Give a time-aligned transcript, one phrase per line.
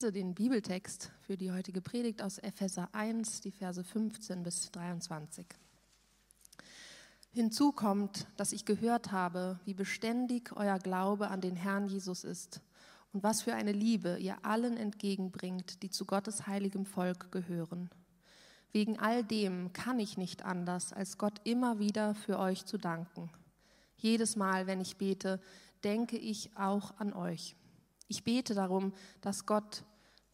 [0.00, 5.44] den Bibeltext für die heutige Predigt aus Epheser 1, die Verse 15 bis 23.
[7.32, 12.60] Hinzu kommt, dass ich gehört habe, wie beständig euer Glaube an den Herrn Jesus ist
[13.12, 17.90] und was für eine Liebe ihr allen entgegenbringt, die zu Gottes heiligem Volk gehören.
[18.70, 23.30] Wegen all dem kann ich nicht anders, als Gott immer wieder für euch zu danken.
[23.96, 25.40] Jedes Mal, wenn ich bete,
[25.82, 27.56] denke ich auch an euch.
[28.08, 29.84] Ich bete darum, dass Gott,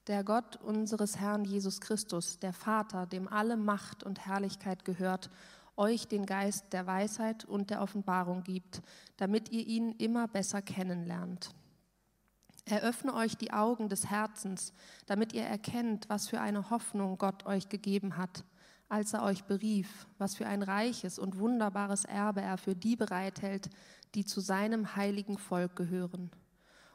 [0.07, 5.31] der Gott unseres Herrn Jesus Christus, der Vater, dem alle Macht und Herrlichkeit gehört,
[5.77, 8.83] euch den Geist der Weisheit und der Offenbarung gibt,
[9.17, 11.51] damit ihr ihn immer besser kennenlernt.
[12.67, 14.73] Eröffne euch die Augen des Herzens,
[15.07, 18.45] damit ihr erkennt, was für eine Hoffnung Gott euch gegeben hat,
[18.89, 23.69] als er euch berief, was für ein reiches und wunderbares Erbe er für die bereithält,
[24.15, 26.31] die zu seinem heiligen Volk gehören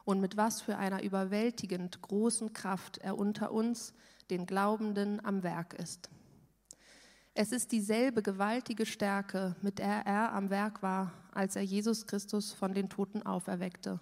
[0.05, 3.94] und mit was für einer überwältigend großen Kraft er unter uns,
[4.30, 6.09] den Glaubenden, am Werk ist.
[7.33, 12.52] Es ist dieselbe gewaltige Stärke, mit der er am Werk war, als er Jesus Christus
[12.52, 14.00] von den Toten auferweckte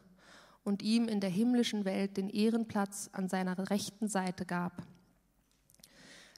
[0.64, 4.84] und ihm in der himmlischen Welt den Ehrenplatz an seiner rechten Seite gab.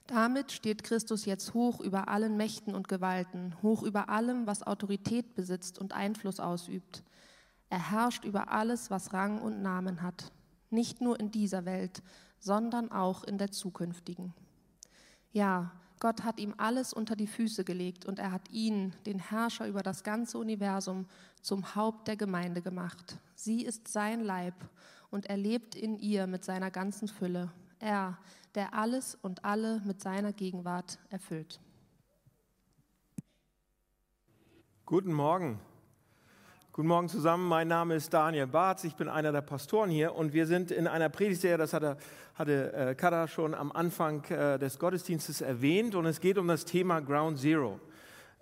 [0.07, 5.35] Damit steht Christus jetzt hoch über allen Mächten und Gewalten, hoch über allem, was Autorität
[5.35, 7.03] besitzt und Einfluss ausübt.
[7.70, 10.31] Er herrscht über alles, was Rang und Namen hat,
[10.70, 12.02] nicht nur in dieser Welt,
[12.39, 14.34] sondern auch in der zukünftigen.
[15.31, 19.67] Ja, Gott hat ihm alles unter die Füße gelegt und er hat ihn, den Herrscher
[19.67, 21.06] über das ganze Universum,
[21.42, 23.20] zum Haupt der Gemeinde gemacht.
[23.36, 24.56] Sie ist sein Leib
[25.12, 27.52] und er lebt in ihr mit seiner ganzen Fülle.
[27.80, 28.17] Er,
[28.56, 31.59] der alles und alle mit seiner Gegenwart erfüllt.
[34.86, 35.59] Guten Morgen.
[36.80, 40.31] Guten Morgen zusammen, mein Name ist Daniel Barth, ich bin einer der Pastoren hier und
[40.31, 41.97] wir sind in einer Predigtserie, das hatte,
[42.35, 46.63] hatte äh, Kada schon am Anfang äh, des Gottesdienstes erwähnt und es geht um das
[46.63, 47.81] Thema Ground Zero.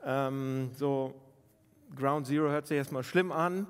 [0.06, 1.16] Ähm, so,
[1.96, 3.66] Ground Zero hört sich erstmal schlimm an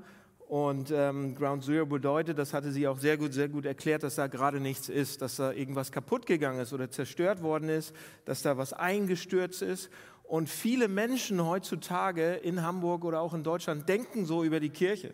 [0.50, 4.16] und ähm, Ground Zero bedeutet, das hatte sie auch sehr gut, sehr gut erklärt, dass
[4.16, 7.96] da gerade nichts ist, dass da irgendwas kaputt gegangen ist oder zerstört worden ist,
[8.26, 9.90] dass da was eingestürzt ist
[10.28, 15.14] und viele Menschen heutzutage in Hamburg oder auch in Deutschland denken so über die Kirche.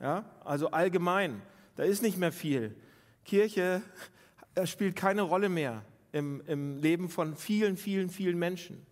[0.00, 0.24] Ja?
[0.42, 1.42] Also allgemein,
[1.76, 2.74] da ist nicht mehr viel.
[3.24, 3.82] Kirche
[4.64, 5.82] spielt keine Rolle mehr
[6.12, 8.86] im, im Leben von vielen, vielen, vielen Menschen.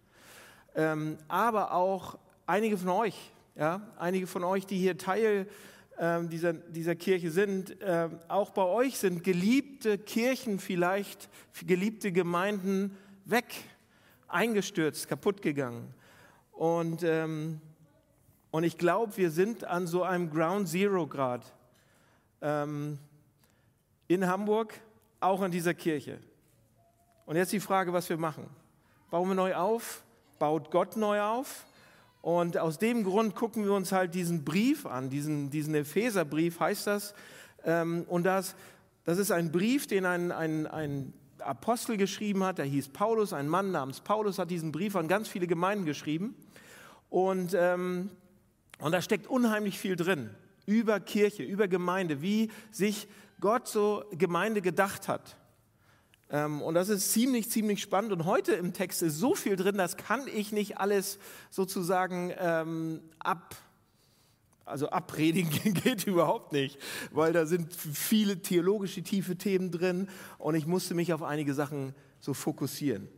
[0.75, 3.17] Ähm, aber auch einige von euch,
[3.57, 3.81] ja?
[3.99, 5.47] einige von euch, die hier Teil
[5.99, 11.31] ähm, dieser, dieser Kirche sind, äh, auch bei euch sind geliebte Kirchen vielleicht,
[11.67, 12.95] geliebte Gemeinden
[13.25, 13.47] weg
[14.33, 15.95] eingestürzt, kaputt gegangen.
[16.53, 17.61] Und, ähm,
[18.51, 21.53] und ich glaube, wir sind an so einem Ground Zero Grad
[22.41, 22.99] ähm,
[24.09, 24.75] in Hamburg,
[25.21, 26.19] auch in dieser Kirche.
[27.27, 28.49] Und jetzt die Frage, was wir machen.
[29.11, 30.03] Bauen wir neu auf?
[30.39, 31.67] Baut Gott neu auf?
[32.21, 36.87] Und aus dem Grund gucken wir uns halt diesen Brief an, diesen, diesen Epheserbrief heißt
[36.87, 37.15] das.
[37.65, 38.55] Ähm, und das,
[39.05, 41.13] das ist ein Brief, den ein, ein, ein
[41.45, 45.29] Apostel geschrieben hat, der hieß Paulus, ein Mann namens Paulus hat diesen Brief an ganz
[45.29, 46.35] viele Gemeinden geschrieben.
[47.11, 48.11] Und, ähm,
[48.79, 50.31] und da steckt unheimlich viel drin
[50.67, 53.09] über Kirche, über Gemeinde, wie sich
[53.41, 55.37] Gott so Gemeinde gedacht hat.
[56.31, 58.13] Ähm, und das ist ziemlich, ziemlich spannend.
[58.13, 61.19] Und heute im Text ist so viel drin, das kann ich nicht alles
[61.51, 63.57] sozusagen ähm, ab
[64.65, 66.79] also abpredigen geht überhaupt nicht,
[67.11, 70.09] weil da sind viele theologische tiefe Themen drin
[70.39, 73.09] und ich musste mich auf einige Sachen so fokussieren.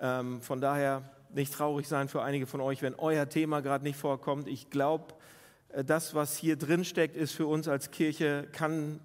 [0.00, 3.96] Ähm, von daher nicht traurig sein für einige von euch, wenn euer Thema gerade nicht
[3.96, 4.48] vorkommt.
[4.48, 5.14] Ich glaube,
[5.70, 9.00] äh, das, was hier drin steckt, ist für uns als Kirche, kann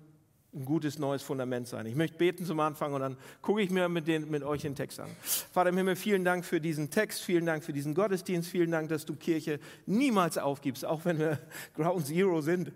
[0.55, 1.85] ein gutes neues Fundament sein.
[1.85, 4.75] Ich möchte beten zum Anfang und dann gucke ich mir mit, den, mit euch den
[4.75, 5.09] Text an.
[5.51, 8.89] Vater im Himmel, vielen Dank für diesen Text, vielen Dank für diesen Gottesdienst, vielen Dank,
[8.89, 11.39] dass du Kirche niemals aufgibst, auch wenn wir
[11.75, 12.71] Ground Zero sind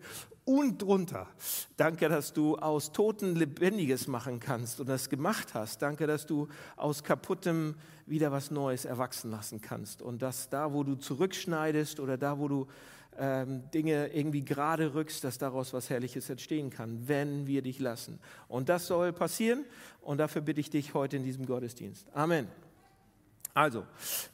[0.46, 1.28] und drunter.
[1.78, 5.82] Danke, dass du aus Toten Lebendiges machen kannst und das gemacht hast.
[5.82, 7.76] Danke, dass du aus Kaputtem
[8.08, 12.48] wieder was Neues erwachsen lassen kannst und dass da, wo du zurückschneidest oder da, wo
[12.48, 12.68] du
[13.18, 18.20] ähm, Dinge irgendwie gerade rückst, dass daraus was Herrliches entstehen kann, wenn wir dich lassen.
[18.48, 19.66] Und das soll passieren
[20.02, 22.08] und dafür bitte ich dich heute in diesem Gottesdienst.
[22.14, 22.48] Amen.
[23.54, 23.86] Also,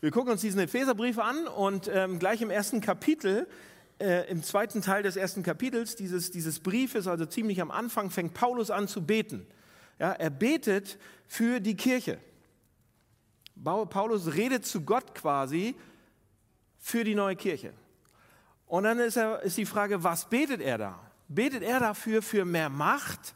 [0.02, 3.48] wir gucken uns diesen Epheserbrief an und ähm, gleich im ersten Kapitel,
[4.00, 8.34] äh, im zweiten Teil des ersten Kapitels dieses, dieses Briefes, also ziemlich am Anfang, fängt
[8.34, 9.48] Paulus an zu beten.
[10.00, 12.20] Ja, er betet für die Kirche.
[13.64, 15.76] Paulus redet zu Gott quasi
[16.78, 17.74] für die neue Kirche.
[18.68, 21.00] Und dann ist, er, ist die Frage, was betet er da?
[21.28, 23.36] Betet er dafür für mehr Macht?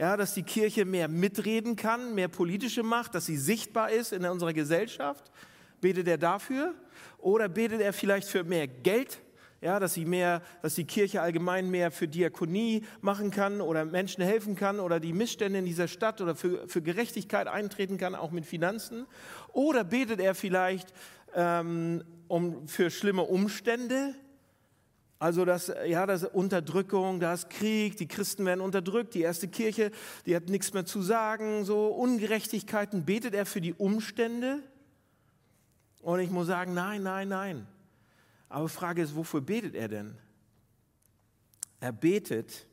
[0.00, 4.24] ja, dass die Kirche mehr mitreden kann, mehr politische Macht, dass sie sichtbar ist in
[4.24, 5.30] unserer Gesellschaft?
[5.82, 6.74] Betet er dafür?
[7.18, 9.20] Oder betet er vielleicht für mehr Geld?
[9.60, 14.24] Ja, dass, sie mehr, dass die Kirche allgemein mehr für Diakonie machen kann oder Menschen
[14.24, 18.30] helfen kann oder die Missstände in dieser Stadt oder für, für Gerechtigkeit eintreten kann, auch
[18.30, 19.04] mit Finanzen.
[19.52, 20.94] Oder betet er vielleicht
[21.34, 24.14] ähm, um, für schlimme Umstände,
[25.20, 29.92] also das, ja, das Unterdrückung, da ist Krieg, die Christen werden unterdrückt, die erste Kirche,
[30.24, 33.04] die hat nichts mehr zu sagen, so Ungerechtigkeiten.
[33.04, 34.62] Betet er für die Umstände?
[36.00, 37.66] Und ich muss sagen, nein, nein, nein.
[38.48, 40.16] Aber die Frage ist, wofür betet er denn?
[41.80, 42.66] Er betet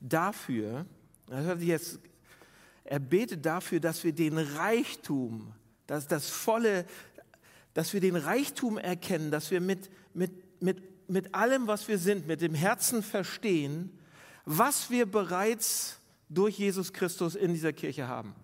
[0.00, 0.86] dafür,
[1.26, 1.98] das hört sich jetzt,
[2.84, 5.52] er betet dafür, dass wir den Reichtum,
[5.88, 6.86] dass das volle,
[7.74, 12.26] dass wir den Reichtum erkennen, dass wir mit, mit, mit, mit allem, was wir sind,
[12.26, 13.90] mit dem Herzen verstehen,
[14.44, 18.34] was wir bereits durch Jesus Christus in dieser Kirche haben.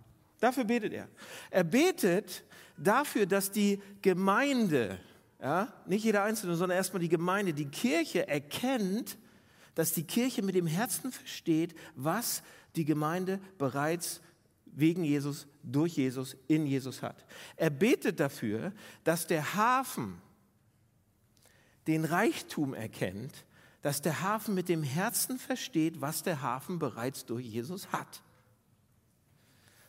[0.40, 1.08] Dafür betet er.
[1.50, 2.44] Er betet
[2.76, 4.99] dafür, dass die Gemeinde,
[5.40, 9.19] ja, nicht jeder Einzelne, sondern erstmal die Gemeinde, die Kirche erkennt,
[9.75, 12.43] dass die Kirche mit dem Herzen versteht, was
[12.76, 14.20] die Gemeinde bereits
[14.66, 17.25] wegen Jesus, durch Jesus, in Jesus hat.
[17.56, 18.72] Er betet dafür,
[19.05, 20.20] dass der Hafen
[21.87, 23.45] den Reichtum erkennt,
[23.83, 28.23] dass der Hafen mit dem Herzen versteht, was der Hafen bereits durch Jesus hat.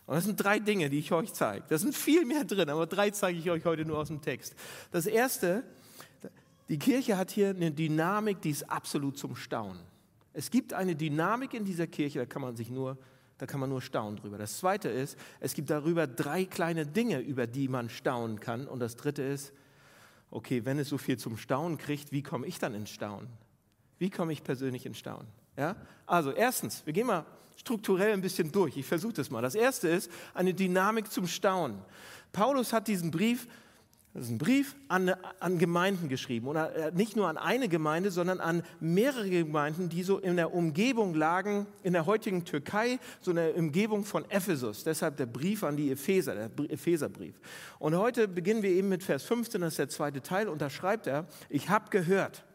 [0.06, 1.66] Und das sind drei Dinge, die ich euch zeige.
[1.70, 4.54] Da sind viel mehr drin, aber drei zeige ich euch heute nur aus dem Text.
[4.92, 5.64] Das erste,
[6.70, 9.82] die Kirche hat hier eine Dynamik, die ist absolut zum Staunen.
[10.34, 12.98] Es gibt eine Dynamik in dieser Kirche, da kann man sich nur,
[13.38, 14.38] da kann man nur staunen drüber.
[14.38, 18.68] Das zweite ist, es gibt darüber drei kleine Dinge, über die man staunen kann.
[18.68, 19.54] Und das dritte ist,
[20.36, 23.30] okay, wenn es so viel zum Staunen kriegt, wie komme ich dann ins Staunen?
[23.98, 25.28] Wie komme ich persönlich ins Staunen?
[25.56, 25.78] Ja?
[26.06, 28.76] Also erstens, wir gehen mal strukturell ein bisschen durch.
[28.76, 29.42] Ich versuche das mal.
[29.42, 31.78] Das erste ist eine Dynamik zum Staunen.
[32.34, 33.48] Paulus hat diesen Brief,
[34.16, 36.48] das ist ein Brief an, an Gemeinden geschrieben.
[36.48, 40.54] Und äh, nicht nur an eine Gemeinde, sondern an mehrere Gemeinden, die so in der
[40.54, 44.86] Umgebung lagen, in der heutigen Türkei, so in der Umgebung von Ephesus.
[44.86, 47.36] Deshalb der Brief an die Epheser, der Epheserbrief.
[47.78, 50.48] Und heute beginnen wir eben mit Vers 15, das ist der zweite Teil.
[50.48, 52.46] Und da schreibt er, ich habe gehört.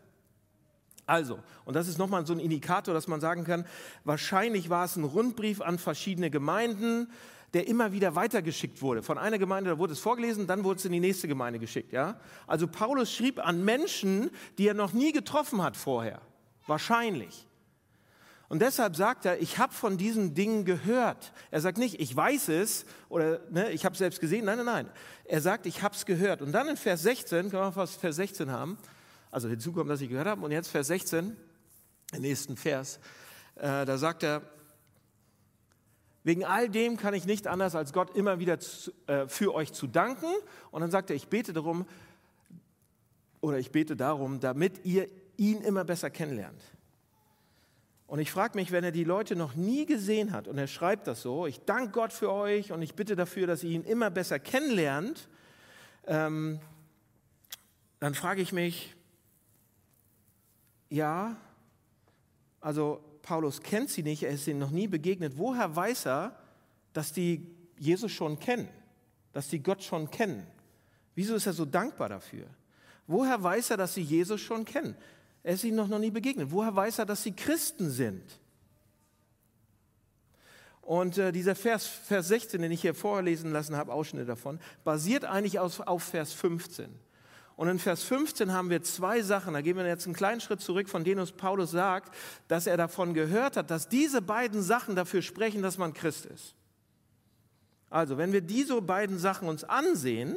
[1.05, 3.67] Also, und das ist nochmal so ein Indikator, dass man sagen kann,
[4.05, 7.09] wahrscheinlich war es ein Rundbrief an verschiedene Gemeinden,
[7.55, 9.03] der immer wieder weitergeschickt wurde.
[9.03, 11.93] Von einer Gemeinde, da wurde es vorgelesen, dann wurde es in die nächste Gemeinde geschickt.
[11.93, 12.21] Ja?
[12.47, 16.21] Also Paulus schrieb an Menschen, die er noch nie getroffen hat vorher.
[16.67, 17.47] Wahrscheinlich.
[18.51, 21.33] Und deshalb sagt er, ich habe von diesen Dingen gehört.
[21.53, 24.45] Er sagt nicht, ich weiß es oder ne, ich habe es selbst gesehen.
[24.45, 24.91] Nein, nein, nein.
[25.25, 26.43] Er sagt, ich habe es gehört.
[26.43, 28.77] Und dann in Vers 16, können wir fast Vers 16 haben,
[29.31, 30.45] also hinzu kommt, dass ich gehört habe.
[30.45, 31.37] Und jetzt Vers 16,
[32.13, 32.99] den nächsten Vers,
[33.55, 34.43] äh, da sagt er,
[36.23, 39.73] wegen all dem kann ich nicht anders, als Gott immer wieder zu, äh, für euch
[39.73, 40.27] zu danken.
[40.71, 41.87] Und dann sagt er, ich bete darum,
[43.41, 46.63] oder ich bete darum, damit ihr ihn immer besser kennenlernt.
[48.07, 51.07] Und ich frage mich, wenn er die Leute noch nie gesehen hat und er schreibt
[51.07, 54.11] das so, ich danke Gott für euch und ich bitte dafür, dass ihr ihn immer
[54.11, 55.29] besser kennenlernt,
[56.07, 56.59] ähm,
[58.01, 58.97] dann frage ich mich,
[60.89, 61.37] ja,
[62.61, 65.35] also Paulus kennt sie nicht, er ist ihnen noch nie begegnet.
[65.37, 66.37] Woher weiß er,
[66.93, 67.47] dass die
[67.79, 68.69] Jesus schon kennen,
[69.33, 70.47] dass die Gott schon kennen?
[71.15, 72.47] Wieso ist er so dankbar dafür?
[73.07, 74.95] Woher weiß er, dass sie Jesus schon kennen?
[75.43, 76.51] Er ist ihnen noch, nie begegnet.
[76.51, 78.23] Woher weiß er, dass sie Christen sind?
[80.83, 85.25] Und äh, dieser Vers, Vers 16, den ich hier vorlesen lassen habe, Ausschnitte davon, basiert
[85.25, 86.91] eigentlich auf, auf Vers 15.
[87.61, 90.63] Und in Vers 15 haben wir zwei Sachen, da gehen wir jetzt einen kleinen Schritt
[90.63, 92.11] zurück, von denen uns Paulus sagt,
[92.49, 96.55] dass er davon gehört hat, dass diese beiden Sachen dafür sprechen, dass man Christ ist.
[97.91, 100.37] Also, wenn wir diese beiden Sachen uns ansehen,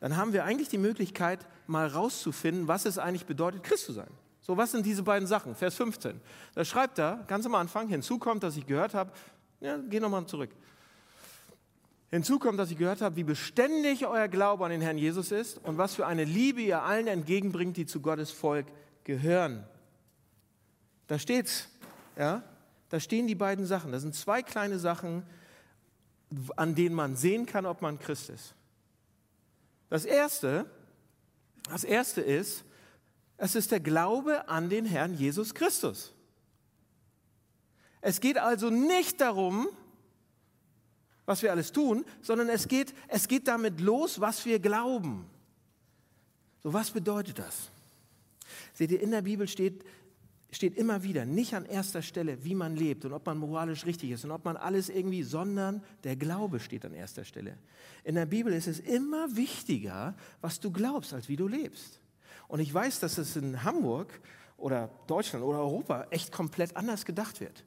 [0.00, 4.10] dann haben wir eigentlich die Möglichkeit, mal rauszufinden, was es eigentlich bedeutet, Christ zu sein.
[4.40, 5.54] So, was sind diese beiden Sachen?
[5.54, 6.20] Vers 15.
[6.56, 9.12] Da schreibt er ganz am Anfang, hinzu kommt, dass ich gehört habe,
[9.60, 10.50] ja, geh nochmal zurück.
[12.14, 15.58] Hinzu kommt, dass ich gehört habe, wie beständig euer Glaube an den Herrn Jesus ist
[15.64, 18.66] und was für eine Liebe ihr allen entgegenbringt, die zu Gottes Volk
[19.02, 19.66] gehören.
[21.08, 21.68] Da steht's,
[22.16, 22.44] ja,
[22.88, 23.90] da stehen die beiden Sachen.
[23.90, 25.24] Das sind zwei kleine Sachen,
[26.54, 28.54] an denen man sehen kann, ob man Christ ist.
[29.90, 30.66] Das erste,
[31.68, 32.64] das erste ist,
[33.38, 36.14] es ist der Glaube an den Herrn Jesus Christus.
[38.00, 39.66] Es geht also nicht darum,
[41.26, 45.26] was wir alles tun, sondern es geht, es geht damit los, was wir glauben.
[46.62, 47.70] So, was bedeutet das?
[48.72, 49.84] Seht ihr, in der Bibel steht,
[50.50, 54.10] steht immer wieder nicht an erster Stelle, wie man lebt und ob man moralisch richtig
[54.10, 57.58] ist und ob man alles irgendwie, sondern der Glaube steht an erster Stelle.
[58.04, 62.00] In der Bibel ist es immer wichtiger, was du glaubst, als wie du lebst.
[62.48, 64.20] Und ich weiß, dass es in Hamburg
[64.56, 67.64] oder Deutschland oder Europa echt komplett anders gedacht wird.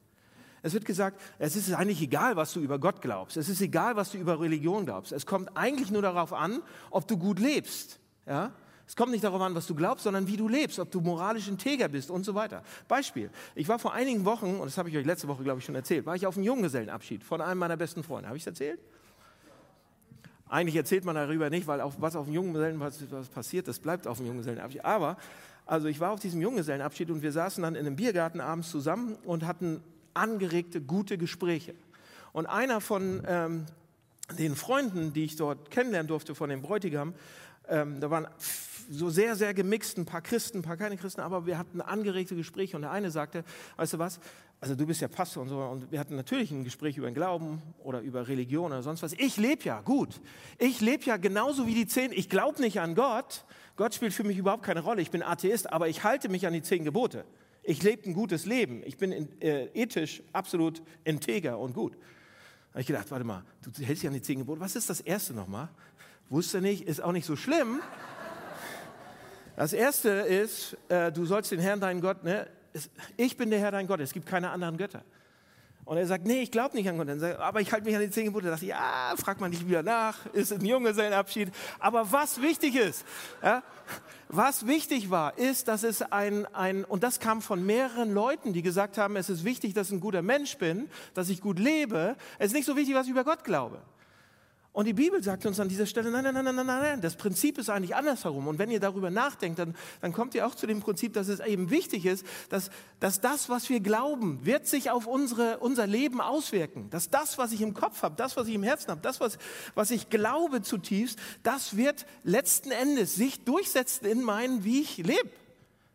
[0.62, 3.36] Es wird gesagt, es ist eigentlich egal, was du über Gott glaubst.
[3.36, 5.12] Es ist egal, was du über Religion glaubst.
[5.12, 8.00] Es kommt eigentlich nur darauf an, ob du gut lebst.
[8.26, 8.52] Ja?
[8.88, 11.46] Es kommt nicht darauf an, was du glaubst, sondern wie du lebst, ob du moralisch
[11.46, 12.62] integer bist und so weiter.
[12.88, 15.64] Beispiel, ich war vor einigen Wochen, und das habe ich euch letzte Woche, glaube ich,
[15.66, 18.28] schon erzählt, war ich auf einem Junggesellenabschied von einem meiner besten Freunde.
[18.28, 18.80] Habe ich es erzählt?
[20.48, 24.06] Eigentlich erzählt man darüber nicht, weil auf, was auf dem Junggesellenabschied was passiert, das bleibt
[24.06, 24.82] auf dem Junggesellenabschied.
[24.86, 25.18] Aber,
[25.66, 29.16] also ich war auf diesem Junggesellenabschied und wir saßen dann in einem Biergarten abends zusammen
[29.24, 29.82] und hatten
[30.14, 31.74] angeregte, gute Gespräche.
[32.32, 33.66] Und einer von ähm,
[34.38, 37.14] den Freunden, die ich dort kennenlernen durfte, von dem Bräutigam,
[37.68, 38.28] ähm, da waren
[38.90, 42.34] so sehr, sehr gemixt, ein paar Christen, ein paar keine Christen, aber wir hatten angeregte
[42.34, 43.44] Gespräche und der eine sagte,
[43.76, 44.20] weißt du was,
[44.60, 47.14] also du bist ja Pastor und so und wir hatten natürlich ein Gespräch über den
[47.14, 49.12] Glauben oder über Religion oder sonst was.
[49.12, 50.20] Ich lebe ja gut.
[50.58, 52.10] Ich lebe ja genauso wie die zehn.
[52.12, 53.44] Ich glaube nicht an Gott.
[53.76, 55.00] Gott spielt für mich überhaupt keine Rolle.
[55.00, 57.24] Ich bin Atheist, aber ich halte mich an die zehn Gebote.
[57.68, 58.82] Ich lebe ein gutes Leben.
[58.86, 61.92] Ich bin in, äh, ethisch absolut integer und gut.
[61.92, 64.58] Da habe ich gedacht, warte mal, du hältst dich an die zehn Gebote.
[64.58, 65.68] Was ist das erste nochmal?
[66.30, 67.80] Wusste nicht, ist auch nicht so schlimm.
[69.54, 72.48] Das erste ist, äh, du sollst den Herrn, deinen Gott, ne,
[73.18, 75.04] ich bin der Herr, dein Gott, es gibt keine anderen Götter.
[75.88, 77.08] Und er sagt, nee, ich glaube nicht an Gott.
[77.18, 78.48] Sagt, aber ich halte mich an die zehn Gebote.
[78.48, 81.50] Da ich, ja, fragt man nicht wieder nach, ist ein Junggesellenabschied.
[81.78, 83.06] Aber was wichtig ist,
[83.42, 83.62] ja,
[84.28, 88.60] was wichtig war, ist, dass es ein, ein, und das kam von mehreren Leuten, die
[88.60, 92.16] gesagt haben, es ist wichtig, dass ich ein guter Mensch bin, dass ich gut lebe.
[92.38, 93.80] Es ist nicht so wichtig, was ich über Gott glaube.
[94.78, 97.16] Und die Bibel sagt uns an dieser Stelle, nein, nein, nein, nein, nein, nein, das
[97.16, 98.46] Prinzip ist eigentlich andersherum.
[98.46, 101.40] Und wenn ihr darüber nachdenkt, dann, dann kommt ihr auch zu dem Prinzip, dass es
[101.40, 102.70] eben wichtig ist, dass,
[103.00, 106.90] dass das, was wir glauben, wird sich auf unsere, unser Leben auswirken.
[106.90, 109.38] Dass das, was ich im Kopf habe, das, was ich im Herzen habe, das, was,
[109.74, 115.30] was ich glaube zutiefst, das wird letzten Endes sich durchsetzen in meinen, wie ich lebe.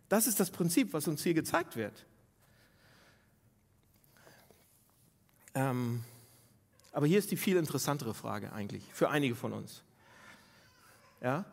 [0.10, 2.06] Das ist das Prinzip, was uns hier gezeigt wird.
[5.56, 6.04] Ähm,
[6.94, 9.84] aber hier ist die viel interessantere Frage eigentlich für einige von uns.
[11.22, 11.44] Ja?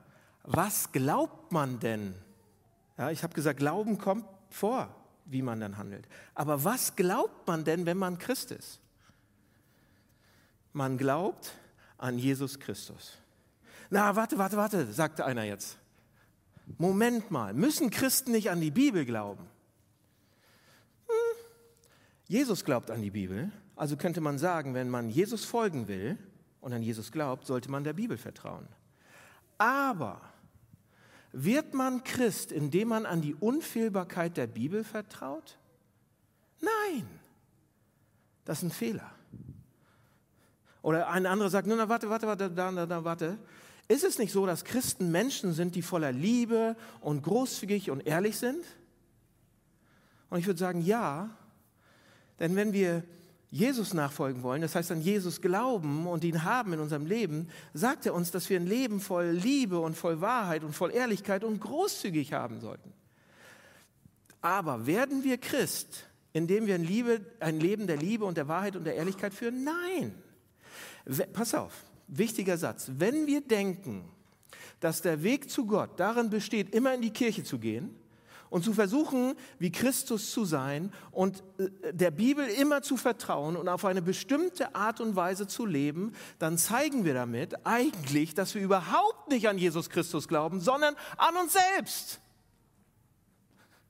[0.45, 2.15] Was glaubt man denn?
[2.99, 4.95] Ja, ich habe gesagt, Glauben kommt vor,
[5.25, 6.07] wie man dann handelt.
[6.35, 8.81] Aber was glaubt man denn, wenn man Christ ist?
[10.75, 11.53] Man glaubt
[11.97, 13.17] an Jesus Christus.
[13.89, 15.79] Na, warte, warte, warte, sagte einer jetzt.
[16.79, 19.45] Moment mal, müssen Christen nicht an die Bibel glauben?
[21.07, 21.45] Hm.
[22.29, 26.19] Jesus glaubt an die Bibel also könnte man sagen, wenn man Jesus folgen will
[26.61, 28.69] und an Jesus glaubt, sollte man der Bibel vertrauen.
[29.57, 30.21] Aber
[31.33, 35.57] wird man Christ, indem man an die Unfehlbarkeit der Bibel vertraut?
[36.61, 37.09] Nein,
[38.45, 39.11] das ist ein Fehler.
[40.83, 43.39] Oder ein anderer sagt, na, warte, warte, warte, da, da, da, warte.
[43.89, 48.37] Ist es nicht so, dass Christen Menschen sind, die voller Liebe und großzügig und ehrlich
[48.37, 48.63] sind?
[50.29, 51.31] Und ich würde sagen, ja,
[52.41, 53.05] denn wenn wir
[53.51, 58.07] Jesus nachfolgen wollen, das heißt an Jesus glauben und ihn haben in unserem Leben, sagt
[58.07, 61.61] er uns, dass wir ein Leben voll Liebe und voll Wahrheit und voll Ehrlichkeit und
[61.61, 62.93] großzügig haben sollten.
[64.41, 68.77] Aber werden wir Christ, indem wir ein, Liebe, ein Leben der Liebe und der Wahrheit
[68.77, 69.65] und der Ehrlichkeit führen?
[69.65, 70.15] Nein.
[71.33, 71.73] Pass auf,
[72.07, 72.91] wichtiger Satz.
[72.99, 74.05] Wenn wir denken,
[74.79, 77.97] dass der Weg zu Gott darin besteht, immer in die Kirche zu gehen,
[78.51, 83.69] und zu versuchen, wie Christus zu sein und äh, der Bibel immer zu vertrauen und
[83.69, 88.63] auf eine bestimmte Art und Weise zu leben, dann zeigen wir damit eigentlich, dass wir
[88.63, 92.21] überhaupt nicht an Jesus Christus glauben, sondern an uns selbst.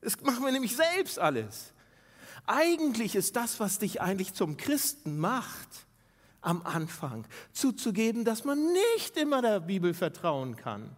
[0.03, 1.73] Das machen wir nämlich selbst alles.
[2.47, 5.87] Eigentlich ist das, was dich eigentlich zum Christen macht,
[6.43, 10.97] am Anfang zuzugeben, dass man nicht immer der Bibel vertrauen kann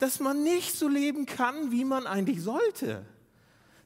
[0.00, 3.04] dass man nicht so leben kann, wie man eigentlich sollte.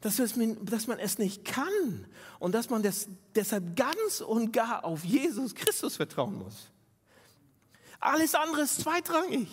[0.01, 2.07] Dass, dass man es nicht kann
[2.39, 6.71] und dass man das, deshalb ganz und gar auf Jesus Christus vertrauen muss.
[8.01, 9.49] Alles andere ist zweitrangig.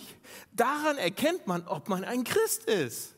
[0.52, 3.16] Daran erkennt man, ob man ein Christ ist.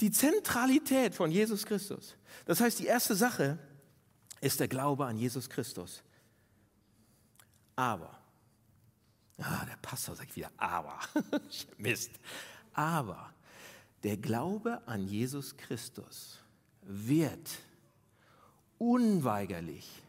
[0.00, 2.14] Die Zentralität von Jesus Christus.
[2.44, 3.58] Das heißt, die erste Sache
[4.40, 6.02] ist der Glaube an Jesus Christus.
[7.74, 8.23] Aber
[9.38, 10.98] Ah, der Pastor sagt wieder, aber.
[11.78, 12.10] Mist.
[12.72, 13.32] Aber
[14.02, 16.40] der Glaube an Jesus Christus
[16.82, 17.58] wird
[18.78, 20.02] unweigerlich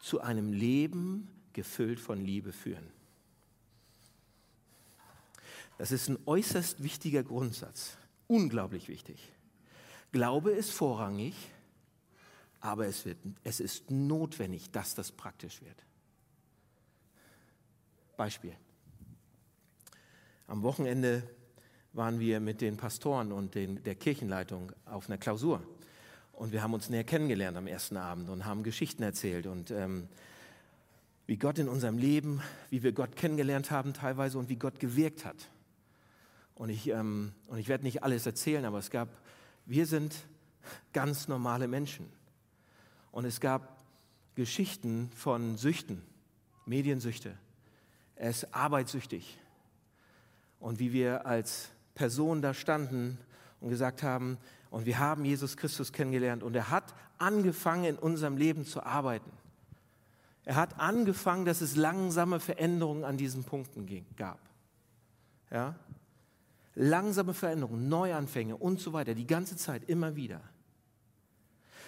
[0.00, 2.90] zu einem Leben gefüllt von Liebe führen.
[5.76, 7.96] Das ist ein äußerst wichtiger Grundsatz,
[8.26, 9.32] unglaublich wichtig.
[10.10, 11.34] Glaube ist vorrangig,
[12.60, 15.84] aber es, wird, es ist notwendig, dass das praktisch wird.
[18.18, 18.52] Beispiel.
[20.48, 21.22] Am Wochenende
[21.92, 25.62] waren wir mit den Pastoren und den, der Kirchenleitung auf einer Klausur.
[26.32, 30.08] Und wir haben uns näher kennengelernt am ersten Abend und haben Geschichten erzählt und ähm,
[31.26, 35.24] wie Gott in unserem Leben, wie wir Gott kennengelernt haben teilweise und wie Gott gewirkt
[35.24, 35.48] hat.
[36.56, 39.08] Und ich, ähm, und ich werde nicht alles erzählen, aber es gab,
[39.64, 40.16] wir sind
[40.92, 42.10] ganz normale Menschen.
[43.12, 43.80] Und es gab
[44.34, 46.02] Geschichten von Süchten,
[46.66, 47.38] Mediensüchte.
[48.18, 49.38] Er ist arbeitssüchtig.
[50.58, 53.16] Und wie wir als Person da standen
[53.60, 54.38] und gesagt haben,
[54.70, 59.30] und wir haben Jesus Christus kennengelernt und er hat angefangen in unserem Leben zu arbeiten.
[60.44, 64.40] Er hat angefangen, dass es langsame Veränderungen an diesen Punkten gab.
[65.50, 65.74] Ja?
[66.74, 70.40] Langsame Veränderungen, Neuanfänge und so weiter, die ganze Zeit, immer wieder.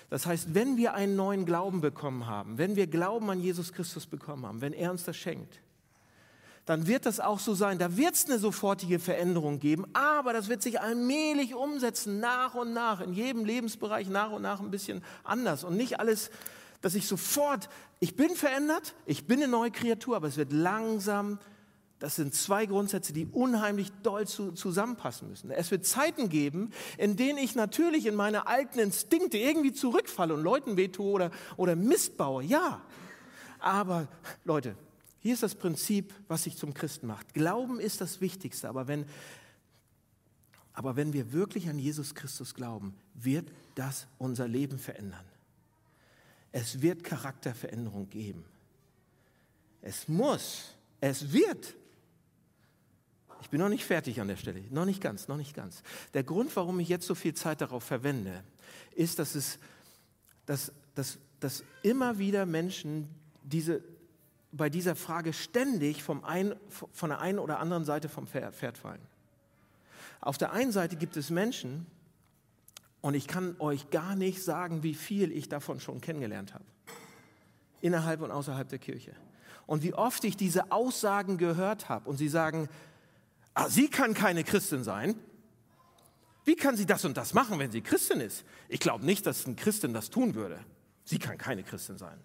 [0.08, 4.06] Das heißt, wenn wir einen neuen Glauben bekommen haben, wenn wir Glauben an Jesus Christus
[4.06, 5.60] bekommen haben, wenn er uns das schenkt,
[6.70, 7.80] dann wird das auch so sein.
[7.80, 12.72] Da wird es eine sofortige Veränderung geben, aber das wird sich allmählich umsetzen, nach und
[12.72, 15.64] nach, in jedem Lebensbereich nach und nach ein bisschen anders.
[15.64, 16.30] Und nicht alles,
[16.80, 21.40] dass ich sofort, ich bin verändert, ich bin eine neue Kreatur, aber es wird langsam
[21.98, 25.50] das sind zwei Grundsätze, die unheimlich doll zu, zusammenpassen müssen.
[25.50, 30.42] Es wird Zeiten geben, in denen ich natürlich in meine alten Instinkte irgendwie zurückfalle und
[30.42, 32.42] Leuten wehtue oder, oder Mist baue.
[32.42, 32.80] Ja,
[33.58, 34.08] aber
[34.44, 34.76] Leute,
[35.20, 37.34] hier ist das Prinzip, was sich zum Christen macht.
[37.34, 39.06] Glauben ist das Wichtigste, aber wenn,
[40.72, 45.24] aber wenn wir wirklich an Jesus Christus glauben, wird das unser Leben verändern.
[46.52, 48.44] Es wird Charakterveränderung geben.
[49.82, 51.74] Es muss, es wird
[53.42, 55.82] ich bin noch nicht fertig an der Stelle, noch nicht ganz, noch nicht ganz.
[56.14, 58.44] Der Grund, warum ich jetzt so viel Zeit darauf verwende,
[58.94, 59.58] ist, dass, es,
[60.46, 63.08] dass, dass, dass immer wieder Menschen
[63.42, 63.82] diese,
[64.52, 69.02] bei dieser Frage ständig vom ein, von der einen oder anderen Seite vom Pferd fallen.
[70.20, 71.86] Auf der einen Seite gibt es Menschen,
[73.00, 76.64] und ich kann euch gar nicht sagen, wie viel ich davon schon kennengelernt habe,
[77.80, 79.12] innerhalb und außerhalb der Kirche.
[79.66, 82.68] Und wie oft ich diese Aussagen gehört habe und sie sagen,
[83.54, 85.14] ah, sie kann keine Christin sein.
[86.44, 88.44] Wie kann sie das und das machen, wenn sie Christin ist?
[88.68, 90.58] Ich glaube nicht, dass eine Christin das tun würde.
[91.04, 92.18] Sie kann keine Christin sein.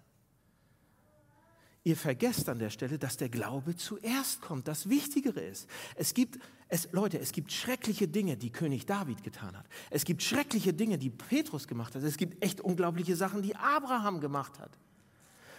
[1.86, 5.68] Ihr vergesst an der Stelle, dass der Glaube zuerst kommt, das Wichtigere ist.
[5.94, 6.36] Es gibt,
[6.68, 9.66] es, Leute, es gibt schreckliche Dinge, die König David getan hat.
[9.88, 12.02] Es gibt schreckliche Dinge, die Petrus gemacht hat.
[12.02, 14.76] Es gibt echt unglaubliche Sachen, die Abraham gemacht hat.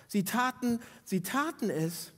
[0.09, 2.11] Sie taten, sie taten es,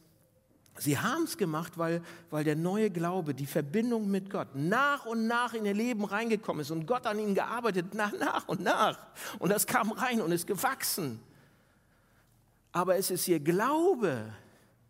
[0.79, 5.27] Sie haben es gemacht, weil, weil der neue Glaube, die Verbindung mit Gott nach und
[5.27, 8.97] nach in ihr Leben reingekommen ist und Gott an ihnen gearbeitet, nach, nach und nach.
[9.39, 11.19] Und das kam rein und ist gewachsen.
[12.71, 14.33] Aber es ist ihr Glaube,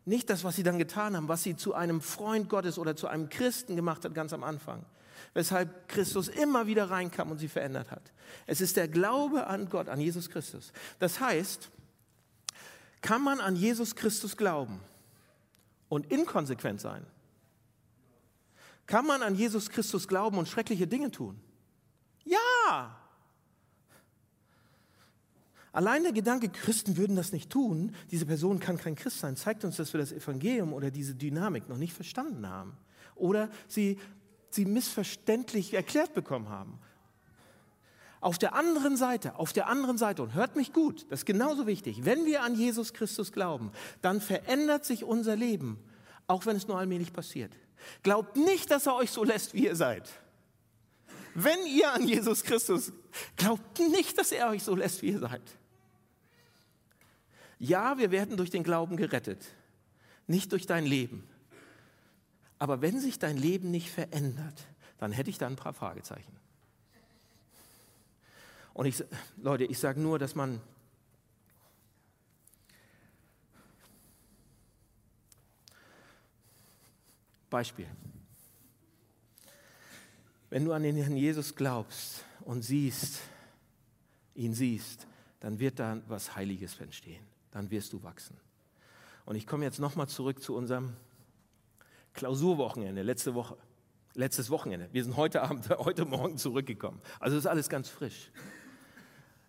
[0.06, 3.08] nicht das, was sie dann getan haben, was sie zu einem Freund Gottes oder zu
[3.08, 4.86] einem Christen gemacht hat, ganz am Anfang.
[5.34, 8.12] Weshalb Christus immer wieder reinkam und sie verändert hat.
[8.48, 10.72] Es ist der Glaube an Gott, an Jesus Christus.
[10.98, 11.70] Das heißt,
[13.02, 14.82] kann man an Jesus Christus glauben?
[15.90, 17.06] und inkonsequent sein?
[18.86, 21.40] Kann man an Jesus Christus glauben und schreckliche Dinge tun?
[22.24, 22.99] Ja!
[25.72, 29.64] Allein der Gedanke, Christen würden das nicht tun, diese Person kann kein Christ sein, zeigt
[29.64, 32.76] uns, dass wir das Evangelium oder diese Dynamik noch nicht verstanden haben.
[33.16, 34.00] Oder sie,
[34.50, 36.80] sie missverständlich erklärt bekommen haben.
[38.22, 41.68] Auf der anderen Seite, auf der anderen Seite, und hört mich gut, das ist genauso
[41.68, 45.80] wichtig, wenn wir an Jesus Christus glauben, dann verändert sich unser Leben,
[46.28, 47.54] auch wenn es nur allmählich passiert.
[48.04, 50.10] Glaubt nicht, dass er euch so lässt, wie ihr seid.
[51.34, 52.92] Wenn ihr an Jesus Christus
[53.38, 55.59] glaubt nicht, dass er euch so lässt, wie ihr seid.
[57.60, 59.46] Ja, wir werden durch den Glauben gerettet,
[60.28, 61.28] nicht durch dein Leben.
[62.58, 64.68] Aber wenn sich dein Leben nicht verändert,
[64.98, 66.36] dann hätte ich da ein paar Fragezeichen.
[68.74, 69.04] Und ich,
[69.38, 70.62] Leute, ich sage nur, dass man
[77.50, 77.88] Beispiel.
[80.50, 83.20] Wenn du an den Herrn Jesus glaubst und siehst,
[84.36, 85.08] ihn siehst,
[85.40, 87.26] dann wird da was Heiliges entstehen.
[87.52, 88.38] Dann wirst du wachsen.
[89.26, 90.94] Und ich komme jetzt nochmal zurück zu unserem
[92.14, 93.58] Klausurwochenende, letzte Woche,
[94.14, 94.90] letztes Wochenende.
[94.92, 97.02] Wir sind heute Abend, heute Morgen zurückgekommen.
[97.20, 98.32] Also ist alles ganz frisch.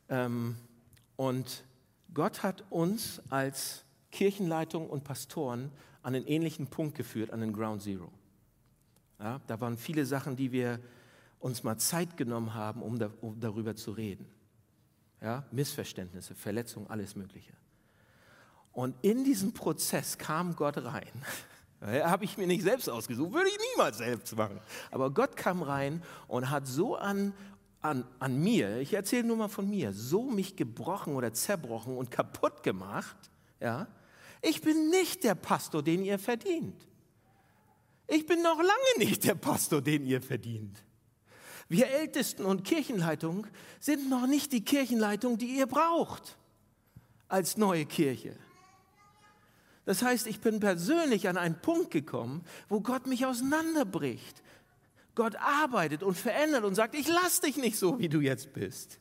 [0.09, 0.57] Ähm,
[1.17, 1.65] und
[2.13, 5.71] Gott hat uns als Kirchenleitung und Pastoren
[6.03, 8.11] an einen ähnlichen Punkt geführt, an den Ground Zero.
[9.19, 10.81] Ja, da waren viele Sachen, die wir
[11.39, 14.27] uns mal Zeit genommen haben, um, da, um darüber zu reden.
[15.21, 17.53] Ja, Missverständnisse, Verletzungen, alles Mögliche.
[18.73, 21.11] Und in diesem Prozess kam Gott rein.
[21.81, 24.61] Habe ich mir nicht selbst ausgesucht, würde ich niemals selbst machen.
[24.91, 27.33] Aber Gott kam rein und hat so an,
[27.81, 32.11] an, an mir, ich erzähle nur mal von mir, so mich gebrochen oder zerbrochen und
[32.11, 33.17] kaputt gemacht.
[33.61, 33.87] Ja?
[34.43, 36.87] Ich bin nicht der Pastor, den ihr verdient.
[38.07, 40.83] Ich bin noch lange nicht der Pastor, den ihr verdient.
[41.69, 43.47] Wir Ältesten und Kirchenleitung
[43.79, 46.37] sind noch nicht die Kirchenleitung, die ihr braucht
[47.29, 48.37] als neue Kirche.
[49.87, 54.43] Das heißt, ich bin persönlich an einen Punkt gekommen, wo Gott mich auseinanderbricht.
[55.15, 58.99] Gott arbeitet und verändert und sagt, ich lass dich nicht so, wie du jetzt bist.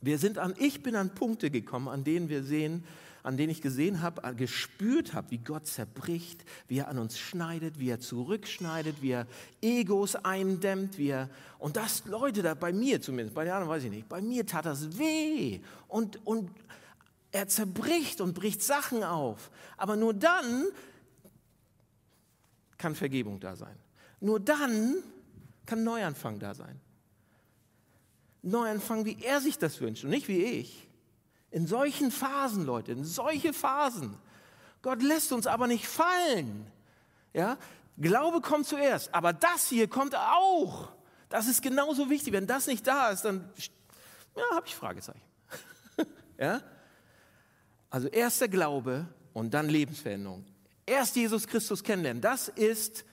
[0.00, 2.84] Wir sind an, ich bin an Punkte gekommen, an denen wir sehen,
[3.22, 7.80] an denen ich gesehen habe, gespürt habe, wie Gott zerbricht, wie er an uns schneidet,
[7.80, 9.26] wie er zurückschneidet, wie er
[9.62, 13.84] Egos eindämmt, wie er, und das, Leute, da bei mir zumindest, bei den anderen weiß
[13.84, 16.50] ich nicht, bei mir tat das weh und, und
[17.34, 19.50] er zerbricht und bricht Sachen auf.
[19.76, 20.66] Aber nur dann
[22.78, 23.76] kann Vergebung da sein.
[24.20, 25.02] Nur dann
[25.66, 26.80] kann Neuanfang da sein.
[28.42, 30.88] Neuanfang, wie er sich das wünscht und nicht wie ich.
[31.50, 34.16] In solchen Phasen, Leute, in solche Phasen.
[34.82, 36.70] Gott lässt uns aber nicht fallen.
[37.32, 37.58] Ja?
[37.98, 40.92] Glaube kommt zuerst, aber das hier kommt auch.
[41.30, 42.32] Das ist genauso wichtig.
[42.32, 43.50] Wenn das nicht da ist, dann
[44.36, 45.22] ja, habe ich Fragezeichen.
[46.38, 46.62] ja?
[47.94, 50.44] Also erster Glaube und dann Lebensveränderung.
[50.84, 53.04] Erst Jesus Christus kennenlernen, das ist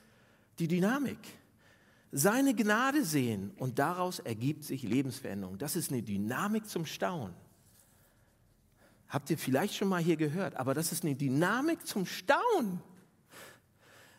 [0.58, 1.20] die Dynamik.
[2.10, 5.56] Seine Gnade sehen und daraus ergibt sich Lebensveränderung.
[5.56, 7.32] Das ist eine Dynamik zum Staunen.
[9.08, 12.82] Habt ihr vielleicht schon mal hier gehört, aber das ist eine Dynamik zum Staunen.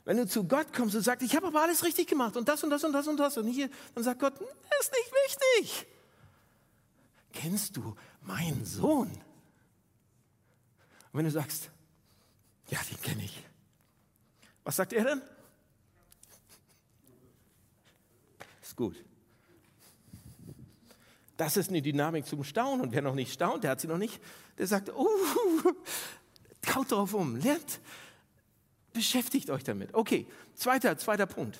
[0.05, 2.63] Wenn du zu Gott kommst und sagst, ich habe aber alles richtig gemacht und das
[2.63, 5.87] und das und das und das und hier, dann sagt Gott, das ist nicht wichtig.
[7.33, 9.11] Kennst du meinen Sohn?
[11.13, 11.69] Und wenn du sagst,
[12.69, 13.39] ja, den kenne ich,
[14.63, 15.21] was sagt er denn?
[18.61, 18.95] Ist gut.
[21.37, 22.81] Das ist eine Dynamik zum Staunen.
[22.81, 24.19] Und wer noch nicht staunt, der hat sie noch nicht,
[24.57, 25.07] der sagt, uh,
[26.61, 27.79] kaut drauf um, lernt,
[28.93, 29.93] beschäftigt euch damit.
[29.93, 31.59] Okay, zweiter, zweiter Punkt.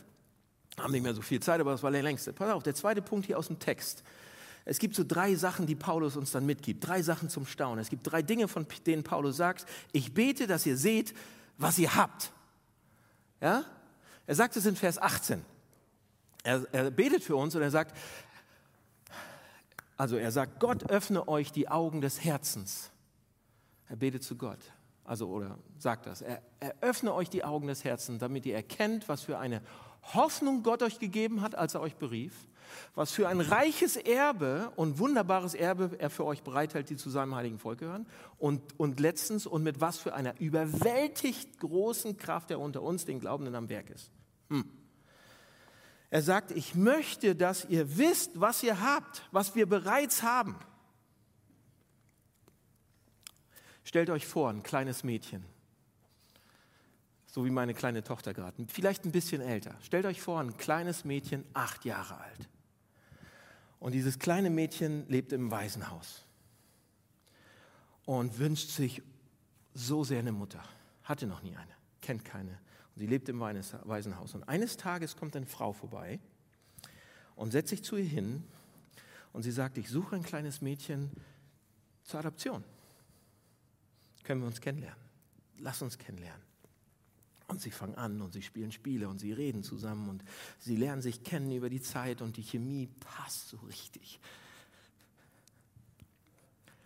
[0.77, 2.33] Haben nicht mehr so viel Zeit, aber das war der längste.
[2.33, 4.03] Pass auf, der zweite Punkt hier aus dem Text.
[4.65, 6.87] Es gibt so drei Sachen, die Paulus uns dann mitgibt.
[6.87, 7.79] Drei Sachen zum Staunen.
[7.79, 11.13] Es gibt drei Dinge, von denen Paulus sagt, ich bete, dass ihr seht,
[11.57, 12.31] was ihr habt.
[13.41, 13.65] Ja?
[14.25, 15.43] Er sagt es in Vers 18.
[16.43, 17.97] Er, er betet für uns und er sagt,
[19.97, 22.89] also er sagt, Gott öffne euch die Augen des Herzens.
[23.89, 24.59] Er betet zu Gott.
[25.03, 26.21] Also oder sagt das.
[26.21, 29.61] Er, er öffne euch die Augen des Herzens, damit ihr erkennt, was für eine
[30.13, 32.33] Hoffnung Gott euch gegeben hat, als er euch berief
[32.95, 37.35] was für ein reiches Erbe und wunderbares Erbe er für euch bereithält, die zu seinem
[37.35, 38.05] heiligen Volk gehören.
[38.37, 43.19] Und, und letztens, und mit was für einer überwältigt großen Kraft er unter uns, den
[43.19, 44.11] Glaubenden, am Werk ist.
[44.49, 44.65] Hm.
[46.13, 50.55] Er sagt, ich möchte, dass ihr wisst, was ihr habt, was wir bereits haben.
[53.83, 55.43] Stellt euch vor, ein kleines Mädchen,
[57.25, 59.75] so wie meine kleine Tochter gerade, vielleicht ein bisschen älter.
[59.81, 62.49] Stellt euch vor, ein kleines Mädchen, acht Jahre alt.
[63.83, 66.23] Und dieses kleine Mädchen lebt im Waisenhaus
[68.05, 69.03] und wünscht sich
[69.73, 70.63] so sehr eine Mutter.
[71.03, 72.51] Hatte noch nie eine, kennt keine.
[72.51, 74.35] Und sie lebt im Waisenhaus.
[74.35, 76.21] Und eines Tages kommt eine Frau vorbei
[77.35, 78.45] und setzt sich zu ihr hin
[79.33, 81.11] und sie sagt, ich suche ein kleines Mädchen
[82.05, 82.63] zur Adoption.
[84.23, 85.03] Können wir uns kennenlernen?
[85.57, 86.52] Lass uns kennenlernen.
[87.47, 90.23] Und sie fangen an und sie spielen Spiele und sie reden zusammen und
[90.59, 94.19] sie lernen sich kennen über die Zeit und die Chemie passt so richtig.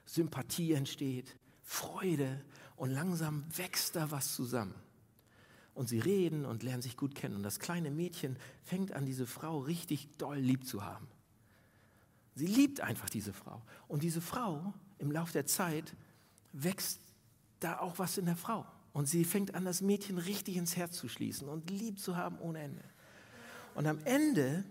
[0.05, 2.43] Sympathie entsteht, Freude
[2.75, 4.73] und langsam wächst da was zusammen.
[5.75, 7.35] Und sie reden und lernen sich gut kennen.
[7.35, 11.07] Und das kleine Mädchen fängt an, diese Frau richtig doll lieb zu haben.
[12.33, 13.61] Sie liebt einfach diese Frau.
[13.87, 15.95] Und diese Frau im Laufe der Zeit
[16.53, 16.99] wächst
[17.59, 18.65] da auch was in der Frau.
[18.97, 22.39] Und sie fängt an, das Mädchen richtig ins Herz zu schließen und lieb zu haben
[22.39, 22.83] ohne Ende.
[23.75, 24.63] Und am Ende,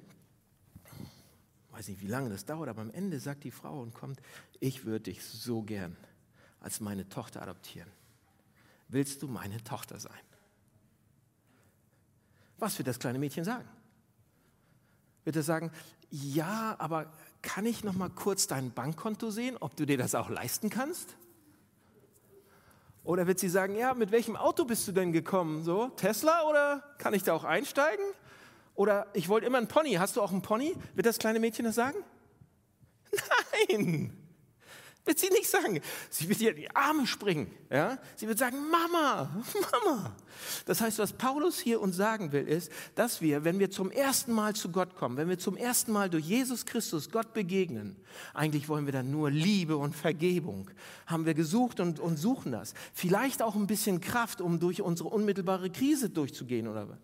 [1.71, 4.21] weiß nicht, wie lange das dauert, aber am Ende sagt die Frau und kommt,
[4.59, 5.97] ich würde dich so gern
[6.59, 7.89] als meine Tochter adoptieren.
[8.89, 10.19] Willst du meine Tochter sein?
[12.59, 13.69] Was wird das kleine Mädchen sagen?
[15.23, 15.71] Wird er sagen,
[16.11, 17.12] ja, aber
[17.43, 21.17] kann ich noch mal kurz dein Bankkonto sehen, ob du dir das auch leisten kannst?
[23.07, 25.62] Oder wird sie sagen, ja, mit welchem Auto bist du denn gekommen?
[25.62, 28.05] So, Tesla oder kann ich da auch einsteigen?
[28.75, 29.92] Oder ich wollte immer einen Pony.
[29.92, 30.75] Hast du auch einen Pony?
[30.95, 31.97] Wird das kleine Mädchen das sagen?
[33.71, 34.26] Nein.
[35.07, 35.81] Wird sie nicht sagen.
[36.11, 37.49] Sie wird dir in die Arme springen.
[37.71, 37.97] Ja?
[38.16, 39.31] Sie wird sagen, Mama,
[39.85, 40.16] Mama.
[40.66, 44.33] Das heißt, was Paulus hier uns sagen will, ist, dass wir, wenn wir zum ersten
[44.33, 47.95] Mal zu Gott kommen, wenn wir zum ersten Mal durch Jesus Christus Gott begegnen,
[48.35, 50.69] eigentlich wollen wir dann nur Liebe und Vergebung.
[51.07, 52.75] Haben wir gesucht und, und suchen das.
[52.92, 56.66] Vielleicht auch ein bisschen Kraft, um durch unsere unmittelbare Krise durchzugehen.
[56.66, 56.99] Oder?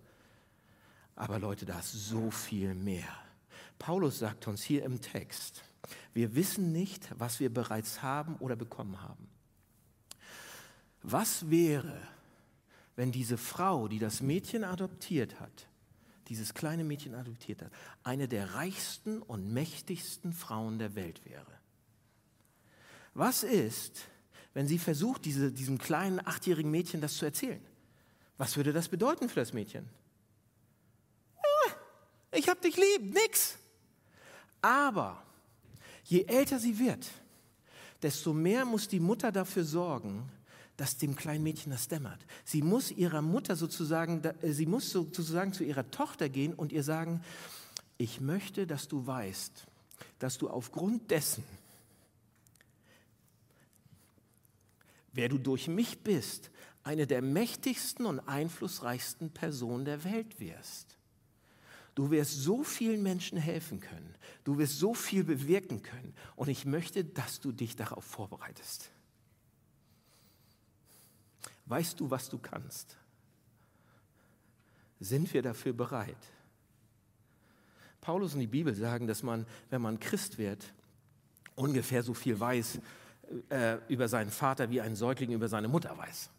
[1.14, 3.08] Aber Leute, da ist so viel mehr.
[3.78, 5.62] Paulus sagt uns hier im Text,
[6.14, 9.28] wir wissen nicht, was wir bereits haben oder bekommen haben.
[11.02, 12.00] Was wäre,
[12.96, 15.68] wenn diese Frau, die das Mädchen adoptiert hat,
[16.28, 17.72] dieses kleine Mädchen adoptiert hat,
[18.04, 21.58] eine der reichsten und mächtigsten Frauen der Welt wäre?
[23.14, 24.08] Was ist,
[24.54, 27.62] wenn sie versucht, diese, diesem kleinen achtjährigen Mädchen das zu erzählen?
[28.38, 29.88] Was würde das bedeuten für das Mädchen?
[31.36, 31.72] Ah,
[32.32, 33.58] ich hab dich lieb, nix.
[34.60, 35.22] Aber
[36.04, 37.10] Je älter sie wird,
[38.02, 40.28] desto mehr muss die Mutter dafür sorgen,
[40.76, 42.20] dass dem kleinen Mädchen das dämmert.
[42.44, 46.82] Sie muss ihrer Mutter sozusagen, äh, sie muss sozusagen zu ihrer Tochter gehen und ihr
[46.82, 47.22] sagen,
[47.98, 49.66] ich möchte, dass du weißt,
[50.18, 51.44] dass du aufgrund dessen,
[55.12, 56.50] wer du durch mich bist,
[56.84, 60.96] eine der mächtigsten und einflussreichsten Personen der Welt wirst.
[61.94, 64.14] Du wirst so vielen Menschen helfen können.
[64.44, 66.14] Du wirst so viel bewirken können.
[66.36, 68.90] Und ich möchte, dass du dich darauf vorbereitest.
[71.66, 72.96] Weißt du, was du kannst?
[75.00, 76.16] Sind wir dafür bereit?
[78.00, 80.72] Paulus und die Bibel sagen, dass man, wenn man Christ wird,
[81.54, 82.80] ungefähr so viel weiß
[83.48, 86.30] äh, über seinen Vater, wie ein Säugling über seine Mutter weiß.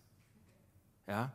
[1.08, 1.32] Ja?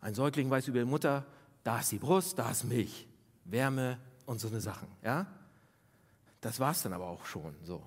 [0.00, 1.24] Ein Säugling weiß über die Mutter,
[1.64, 3.06] da ist die Brust, da ist Milch.
[3.50, 4.88] Wärme und so eine Sachen.
[5.02, 5.26] Ja?
[6.40, 7.82] Das war es dann aber auch schon so.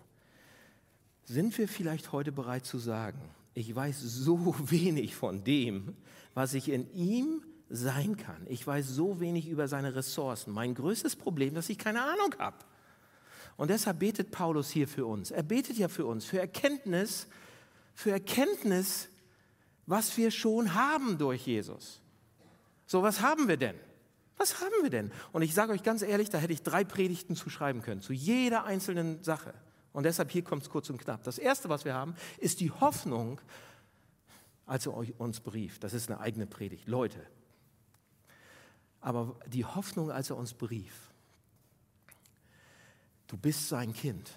[1.26, 3.21] Sind wir vielleicht heute bereit zu sagen,
[3.54, 5.95] ich weiß so wenig von dem,
[6.34, 8.45] was ich in ihm sein kann.
[8.47, 10.54] Ich weiß so wenig über seine Ressourcen.
[10.54, 12.58] Mein größtes Problem, dass ich keine Ahnung habe.
[13.56, 15.32] Und deshalb betet Paulus hier für uns.
[15.32, 17.28] Er betet ja für uns, für Erkenntnis,
[17.93, 19.10] für Erkenntnis,
[19.86, 22.02] was wir schon haben durch Jesus.
[22.88, 23.76] So, was haben wir denn?
[24.41, 25.12] Was haben wir denn?
[25.34, 28.12] Und ich sage euch ganz ehrlich, da hätte ich drei Predigten zu schreiben können, zu
[28.12, 29.54] jeder einzelnen Sache.
[29.93, 31.23] Und deshalb hier kommt es kurz und knapp.
[31.23, 33.39] Das Erste, was wir haben, ist die Hoffnung,
[34.65, 35.77] als er uns berief.
[35.77, 36.88] Das ist eine eigene Predigt.
[36.88, 37.19] Leute,
[38.99, 41.12] aber die Hoffnung, als er uns berief.
[43.27, 44.32] Du bist sein Kind.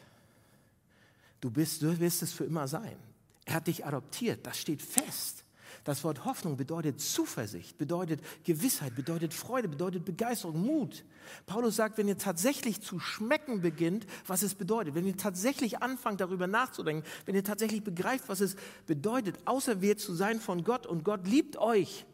[1.41, 2.99] Du, bist, du wirst es für immer sein.
[3.47, 4.47] Er hat dich adoptiert.
[4.47, 5.44] Das steht fest.
[5.83, 11.05] Das Wort Hoffnung bedeutet Zuversicht, bedeutet Gewissheit, bedeutet Freude, bedeutet Begeisterung, Mut.
[11.47, 16.21] Paulus sagt, wenn ihr tatsächlich zu schmecken beginnt, was es bedeutet, wenn ihr tatsächlich anfangt
[16.21, 18.57] darüber nachzudenken, wenn ihr tatsächlich begreift, was es
[18.87, 22.07] bedeutet, auserwählt zu sein von Gott und Gott liebt euch.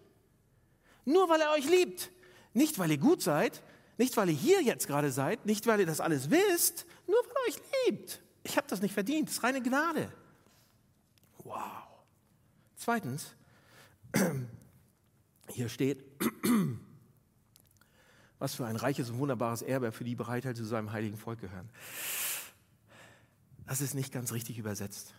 [1.04, 2.10] Nur weil er euch liebt.
[2.54, 3.62] Nicht, weil ihr gut seid,
[3.96, 7.34] nicht, weil ihr hier jetzt gerade seid, nicht, weil ihr das alles wisst, nur weil
[7.34, 8.20] er euch liebt.
[8.42, 10.10] Ich habe das nicht verdient, das ist reine Gnade.
[11.44, 11.60] Wow.
[12.76, 13.34] Zweitens,
[15.48, 16.04] hier steht,
[18.38, 21.68] was für ein reiches und wunderbares Erbe für die Bereitheit zu seinem heiligen Volk gehören.
[23.66, 25.14] Das ist nicht ganz richtig übersetzt.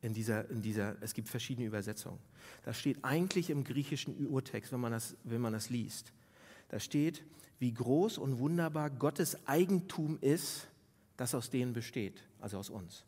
[0.00, 2.18] In dieser, in dieser, es gibt verschiedene Übersetzungen.
[2.64, 6.12] Das steht eigentlich im griechischen Urtext, wenn man das, wenn man das liest.
[6.68, 7.24] Da steht,
[7.58, 10.66] wie groß und wunderbar Gottes Eigentum ist,
[11.16, 13.04] das aus denen besteht, also aus uns.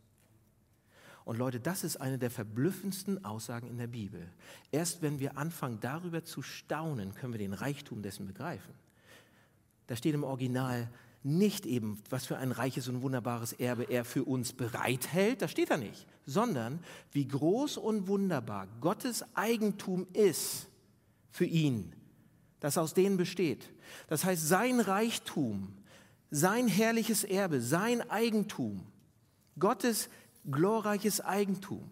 [1.25, 4.29] Und Leute, das ist eine der verblüffendsten Aussagen in der Bibel.
[4.71, 8.75] Erst wenn wir anfangen, darüber zu staunen, können wir den Reichtum dessen begreifen.
[9.87, 10.89] Da steht im Original
[11.23, 15.71] nicht eben, was für ein reiches und wunderbares Erbe er für uns bereithält, das steht
[15.71, 16.81] da nicht, sondern
[17.13, 20.69] wie groß und wunderbar Gottes Eigentum ist
[21.31, 21.95] für ihn,
[22.61, 23.71] das aus denen besteht.
[24.09, 25.73] Das heißt, sein Reichtum,
[26.31, 28.87] sein herrliches Erbe, sein Eigentum,
[29.59, 30.11] Gottes
[30.51, 31.91] glorreiches Eigentum.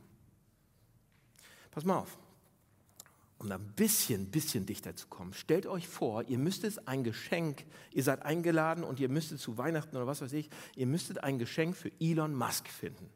[1.70, 2.18] Pass mal auf,
[3.38, 5.32] um da ein bisschen, bisschen dichter zu kommen.
[5.32, 9.96] Stellt euch vor, ihr müsstet ein Geschenk, ihr seid eingeladen und ihr müsstet zu Weihnachten
[9.96, 13.08] oder was weiß ich, ihr müsstet ein Geschenk für Elon Musk finden.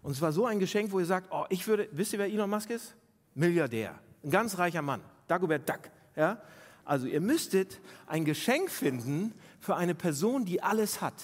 [0.00, 2.50] Und zwar so ein Geschenk, wo ihr sagt, oh, ich würde, wisst ihr, wer Elon
[2.50, 2.94] Musk ist?
[3.34, 5.90] Milliardär, ein ganz reicher Mann, Dagobert Duck.
[6.14, 6.40] Ja?
[6.84, 11.14] Also ihr müsstet ein Geschenk finden für eine Person, die alles hat.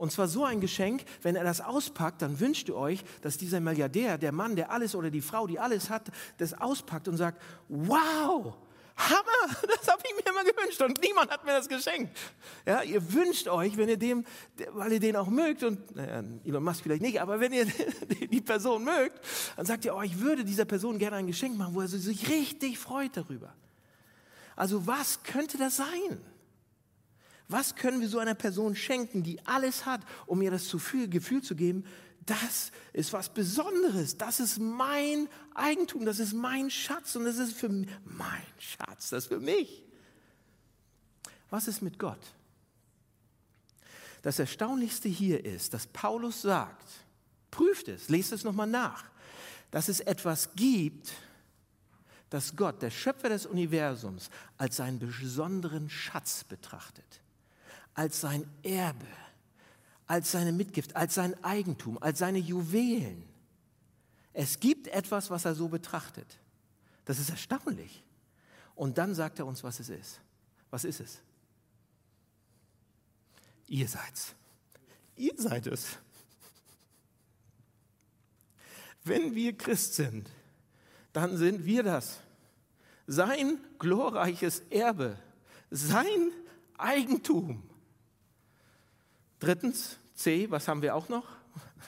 [0.00, 3.60] Und zwar so ein Geschenk, wenn er das auspackt, dann wünscht ihr euch, dass dieser
[3.60, 7.38] Milliardär, der Mann, der alles oder die Frau, die alles hat, das auspackt und sagt,
[7.68, 8.54] wow,
[8.96, 12.16] Hammer, das habe ich mir immer gewünscht und niemand hat mir das geschenkt.
[12.64, 14.24] Ja, ihr wünscht euch, wenn ihr dem,
[14.72, 17.66] weil ihr den auch mögt und naja, Elon Musk vielleicht nicht, aber wenn ihr
[18.32, 19.20] die Person mögt,
[19.58, 22.30] dann sagt ihr, oh, ich würde dieser Person gerne ein Geschenk machen, wo er sich
[22.30, 23.52] richtig freut darüber.
[24.56, 26.22] Also was könnte das sein?
[27.50, 31.56] Was können wir so einer Person schenken, die alles hat, um ihr das Gefühl zu
[31.56, 31.84] geben,
[32.24, 37.16] das ist was Besonderes, das ist mein Eigentum, das ist mein Schatz.
[37.16, 39.82] Und das ist für mich, mein Schatz, das ist für mich.
[41.50, 42.20] Was ist mit Gott?
[44.22, 46.86] Das Erstaunlichste hier ist, dass Paulus sagt,
[47.50, 49.02] prüft es, lest es nochmal nach,
[49.72, 51.12] dass es etwas gibt,
[52.28, 57.20] das Gott, der Schöpfer des Universums, als seinen besonderen Schatz betrachtet
[57.94, 59.06] als sein Erbe,
[60.06, 63.22] als seine Mitgift, als sein Eigentum, als seine Juwelen.
[64.32, 66.38] Es gibt etwas, was er so betrachtet.
[67.04, 68.02] Das ist erstaunlich.
[68.74, 70.20] Und dann sagt er uns, was es ist.
[70.70, 71.18] Was ist es?
[73.66, 74.34] Ihr seid's.
[75.16, 75.98] Ihr seid es.
[79.04, 80.30] Wenn wir Christ sind,
[81.12, 82.20] dann sind wir das.
[83.06, 85.18] Sein glorreiches Erbe,
[85.70, 86.32] sein
[86.78, 87.62] Eigentum.
[89.40, 91.26] Drittens, C, was haben wir auch noch?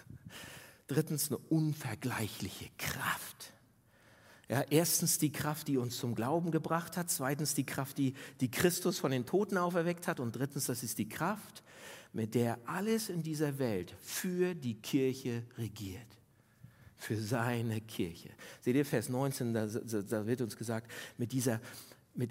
[0.87, 3.53] Drittens, eine unvergleichliche Kraft.
[4.49, 7.11] Ja, erstens die Kraft, die uns zum Glauben gebracht hat.
[7.11, 10.19] Zweitens die Kraft, die, die Christus von den Toten auferweckt hat.
[10.19, 11.63] Und drittens, das ist die Kraft,
[12.13, 16.07] mit der alles in dieser Welt für die Kirche regiert.
[16.97, 18.31] Für seine Kirche.
[18.61, 21.61] Seht ihr Vers 19, da, da wird uns gesagt, mit dieser,
[22.15, 22.31] mit,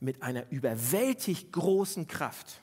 [0.00, 2.62] mit einer überwältig großen Kraft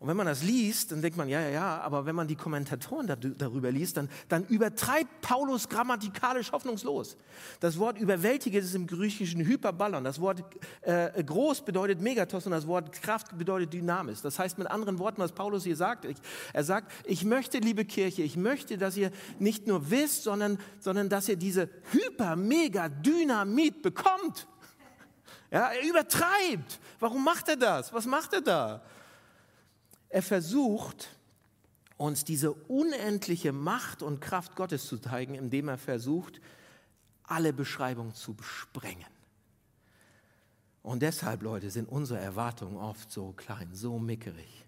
[0.00, 2.34] und wenn man das liest, dann denkt man, ja, ja, ja, aber wenn man die
[2.34, 7.18] Kommentatoren darüber liest, dann, dann übertreibt Paulus grammatikalisch hoffnungslos.
[7.60, 10.02] Das Wort überwältige ist im Griechischen Hyperballon.
[10.02, 10.42] Das Wort
[10.80, 14.22] äh, groß bedeutet Megatos und das Wort Kraft bedeutet Dynamis.
[14.22, 16.16] Das heißt mit anderen Worten, was Paulus hier sagt, ich,
[16.54, 21.10] er sagt, ich möchte, liebe Kirche, ich möchte, dass ihr nicht nur wisst, sondern, sondern
[21.10, 24.46] dass ihr diese Hyper, Mega, Dynamit bekommt.
[25.50, 26.80] Ja, er übertreibt.
[27.00, 27.92] Warum macht er das?
[27.92, 28.82] Was macht er da?
[30.10, 31.08] Er versucht,
[31.96, 36.40] uns diese unendliche Macht und Kraft Gottes zu zeigen, indem er versucht,
[37.22, 39.06] alle Beschreibungen zu sprengen.
[40.82, 44.64] Und deshalb, Leute, sind unsere Erwartungen oft so klein, so mickerig.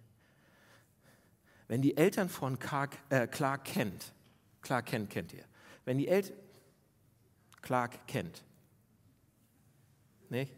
[1.68, 4.12] Wenn die Eltern von Clark, äh, Clark Kent,
[4.60, 5.44] Clark Kent kennt ihr,
[5.84, 6.36] wenn die Eltern,
[7.62, 8.44] Clark Kent,
[10.28, 10.52] nicht?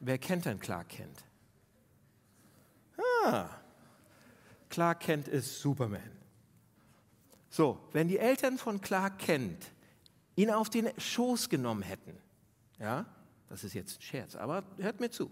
[0.00, 1.27] Wer kennt denn Clark Kent?
[2.98, 3.48] Ah,
[4.68, 6.10] Clark Kent ist Superman.
[7.50, 9.66] So, wenn die Eltern von Clark Kent
[10.36, 12.16] ihn auf den Schoß genommen hätten,
[12.78, 13.06] ja,
[13.48, 15.30] das ist jetzt ein Scherz, aber hört mir zu.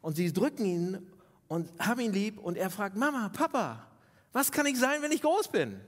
[0.00, 1.10] Und sie drücken ihn
[1.48, 3.86] und haben ihn lieb und er fragt, Mama, Papa,
[4.32, 5.80] was kann ich sein, wenn ich groß bin?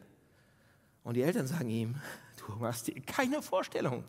[1.04, 1.94] Und die Eltern sagen ihm,
[2.38, 4.04] du hast keine Vorstellung,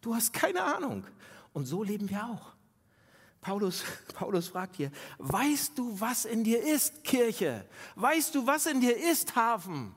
[0.00, 1.04] du hast keine Ahnung.
[1.52, 2.52] Und so leben wir auch.
[3.42, 7.66] Paulus, Paulus fragt hier, weißt du, was in dir ist, Kirche?
[7.96, 9.94] Weißt du, was in dir ist, Hafen?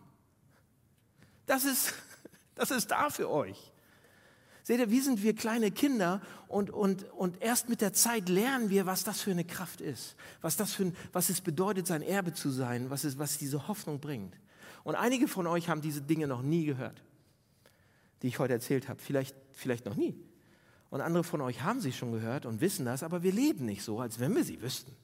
[1.45, 1.93] Das ist,
[2.55, 3.71] das ist da für euch.
[4.63, 8.71] Seht ihr, wie sind wir kleine Kinder und, und, und erst mit der Zeit lernen
[8.71, 12.34] wir, was das für eine Kraft ist, was, das für was es bedeutet, sein Erbe
[12.34, 14.36] zu sein, was, es, was diese Hoffnung bringt.
[14.84, 17.03] Und einige von euch haben diese Dinge noch nie gehört,
[18.23, 20.15] die ich heute erzählt habe, vielleicht, vielleicht noch nie.
[20.95, 23.84] Und andere von euch haben sie schon gehört und wissen das, aber wir leben nicht
[23.84, 24.95] so, als wenn wir sie wüssten.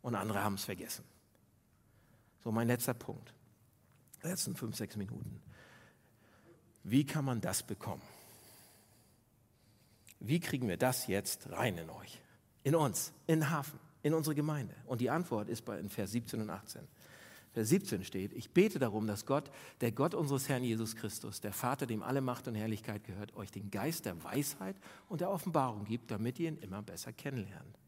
[0.00, 1.04] Und andere haben es vergessen.
[2.44, 3.34] So, mein letzter Punkt.
[4.22, 5.42] Letzten fünf, sechs Minuten.
[6.84, 8.00] Wie kann man das bekommen?
[10.20, 12.22] Wie kriegen wir das jetzt rein in euch?
[12.62, 14.76] In uns, in den Hafen, in unsere Gemeinde?
[14.86, 16.86] Und die Antwort ist bei in Vers 17 und 18.
[17.56, 21.54] Vers 17 steht, ich bete darum, dass Gott, der Gott unseres Herrn Jesus Christus, der
[21.54, 24.76] Vater, dem alle Macht und Herrlichkeit gehört, euch den Geist der Weisheit
[25.08, 27.78] und der Offenbarung gibt, damit ihr ihn immer besser kennenlernt.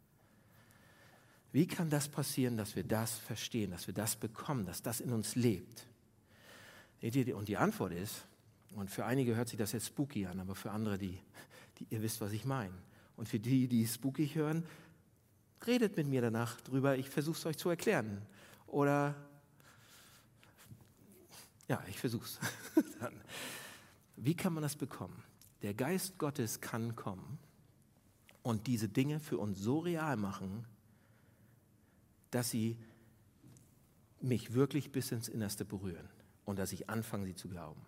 [1.52, 5.12] Wie kann das passieren, dass wir das verstehen, dass wir das bekommen, dass das in
[5.12, 5.86] uns lebt?
[7.02, 8.24] Und die Antwort ist,
[8.70, 11.18] und für einige hört sich das jetzt spooky an, aber für andere, die,
[11.78, 12.72] die ihr wisst, was ich meine.
[13.18, 14.64] Und für die, die spooky hören,
[15.66, 18.22] redet mit mir danach drüber, ich versuche es euch zu erklären.
[18.66, 19.14] Oder
[21.68, 22.38] ja, ich versuch's.
[24.16, 25.22] Wie kann man das bekommen?
[25.62, 27.38] Der Geist Gottes kann kommen
[28.42, 30.66] und diese Dinge für uns so real machen,
[32.30, 32.76] dass sie
[34.20, 36.08] mich wirklich bis ins Innerste berühren
[36.44, 37.80] und dass ich anfange, sie zu glauben.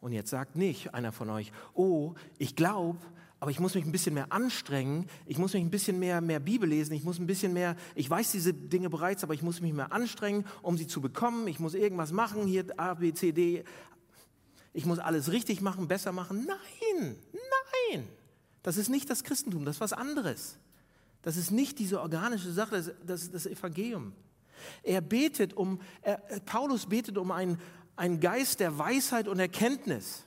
[0.00, 2.98] Und jetzt sagt nicht einer von euch, oh, ich glaube,
[3.40, 6.40] aber ich muss mich ein bisschen mehr anstrengen, ich muss mich ein bisschen mehr, mehr
[6.40, 9.60] Bibel lesen, ich muss ein bisschen mehr, ich weiß diese Dinge bereits, aber ich muss
[9.60, 13.32] mich mehr anstrengen, um sie zu bekommen, ich muss irgendwas machen, hier A, B, C,
[13.32, 13.64] D,
[14.72, 16.46] ich muss alles richtig machen, besser machen.
[16.46, 18.08] Nein, nein,
[18.62, 20.58] das ist nicht das Christentum, das ist was anderes.
[21.22, 24.12] Das ist nicht diese organische Sache, das, das ist das Evangelium.
[24.82, 27.60] Er betet um, er, Paulus betet um einen,
[27.96, 30.24] einen Geist der Weisheit und Erkenntnis.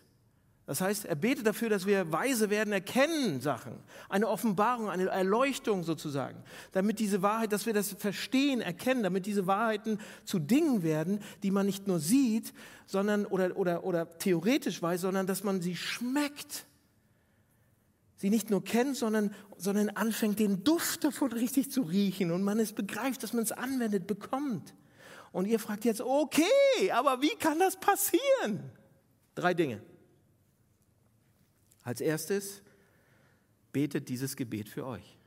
[0.71, 3.73] Das heißt, er betet dafür, dass wir weise werden, erkennen Sachen.
[4.07, 6.41] Eine Offenbarung, eine Erleuchtung sozusagen.
[6.71, 11.51] Damit diese Wahrheit, dass wir das verstehen, erkennen, damit diese Wahrheiten zu Dingen werden, die
[11.51, 12.53] man nicht nur sieht,
[12.85, 16.65] sondern oder, oder, oder theoretisch weiß, sondern dass man sie schmeckt.
[18.15, 22.61] Sie nicht nur kennt, sondern, sondern anfängt, den Duft davon richtig zu riechen und man
[22.61, 24.73] es begreift, dass man es anwendet, bekommt.
[25.33, 26.45] Und ihr fragt jetzt, okay,
[26.93, 28.71] aber wie kann das passieren?
[29.35, 29.81] Drei Dinge.
[31.83, 32.61] Als erstes,
[33.71, 35.17] betet dieses Gebet für euch.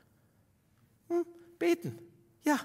[1.08, 1.24] Hm,
[1.58, 1.98] beten.
[2.44, 2.60] Ja.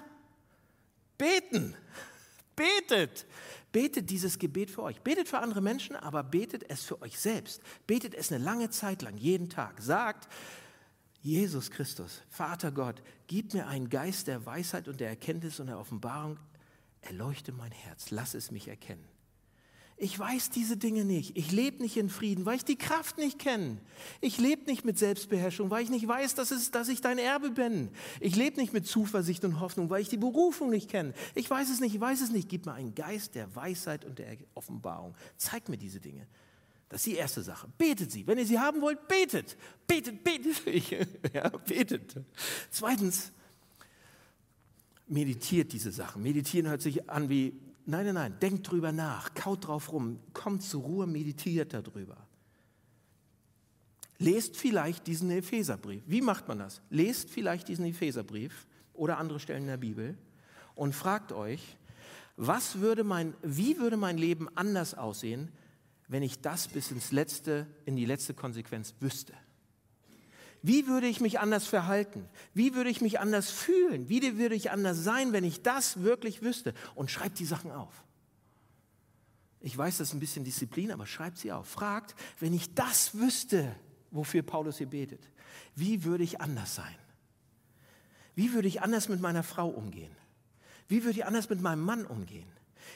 [1.18, 1.74] Beten.
[2.56, 3.26] Betet.
[3.72, 5.00] Betet dieses Gebet für euch.
[5.00, 7.62] Betet für andere Menschen, aber betet es für euch selbst.
[7.86, 9.80] Betet es eine lange Zeit lang, jeden Tag.
[9.80, 10.28] Sagt,
[11.22, 15.78] Jesus Christus, Vater Gott, gib mir einen Geist der Weisheit und der Erkenntnis und der
[15.78, 16.38] Offenbarung.
[17.02, 19.06] Erleuchte mein Herz, lass es mich erkennen.
[20.02, 21.36] Ich weiß diese Dinge nicht.
[21.36, 23.76] Ich lebe nicht in Frieden, weil ich die Kraft nicht kenne.
[24.22, 27.50] Ich lebe nicht mit Selbstbeherrschung, weil ich nicht weiß, dass, es, dass ich dein Erbe
[27.50, 27.90] bin.
[28.18, 31.12] Ich lebe nicht mit Zuversicht und Hoffnung, weil ich die Berufung nicht kenne.
[31.34, 32.48] Ich weiß es nicht, ich weiß es nicht.
[32.48, 35.14] Gib mir einen Geist der Weisheit und der Offenbarung.
[35.36, 36.26] Zeig mir diese Dinge.
[36.88, 37.68] Das ist die erste Sache.
[37.76, 38.26] Betet sie.
[38.26, 39.58] Wenn ihr sie haben wollt, betet.
[39.86, 40.62] Betet, betet.
[41.34, 42.14] ja, betet.
[42.70, 43.32] Zweitens,
[45.06, 46.22] meditiert diese Sachen.
[46.22, 47.52] Meditieren hört sich an wie
[47.86, 52.16] Nein, nein, nein, denkt drüber nach, kaut drauf rum, kommt zur Ruhe, meditiert darüber.
[54.18, 56.02] Lest vielleicht diesen Epheserbrief.
[56.06, 56.82] Wie macht man das?
[56.90, 60.18] Lest vielleicht diesen Epheserbrief oder andere Stellen in der Bibel
[60.74, 61.76] und fragt euch,
[62.36, 65.50] was würde mein, wie würde mein Leben anders aussehen,
[66.08, 69.32] wenn ich das bis ins letzte, in die letzte Konsequenz wüsste?
[70.62, 72.28] Wie würde ich mich anders verhalten?
[72.52, 74.08] Wie würde ich mich anders fühlen?
[74.08, 76.74] Wie würde ich anders sein, wenn ich das wirklich wüsste?
[76.94, 78.04] Und schreibt die Sachen auf.
[79.60, 81.68] Ich weiß, das ist ein bisschen Disziplin, aber schreibt sie auf.
[81.68, 83.74] Fragt, wenn ich das wüsste,
[84.10, 85.30] wofür Paulus hier betet,
[85.74, 86.94] wie würde ich anders sein?
[88.34, 90.14] Wie würde ich anders mit meiner Frau umgehen?
[90.88, 92.50] Wie würde ich anders mit meinem Mann umgehen?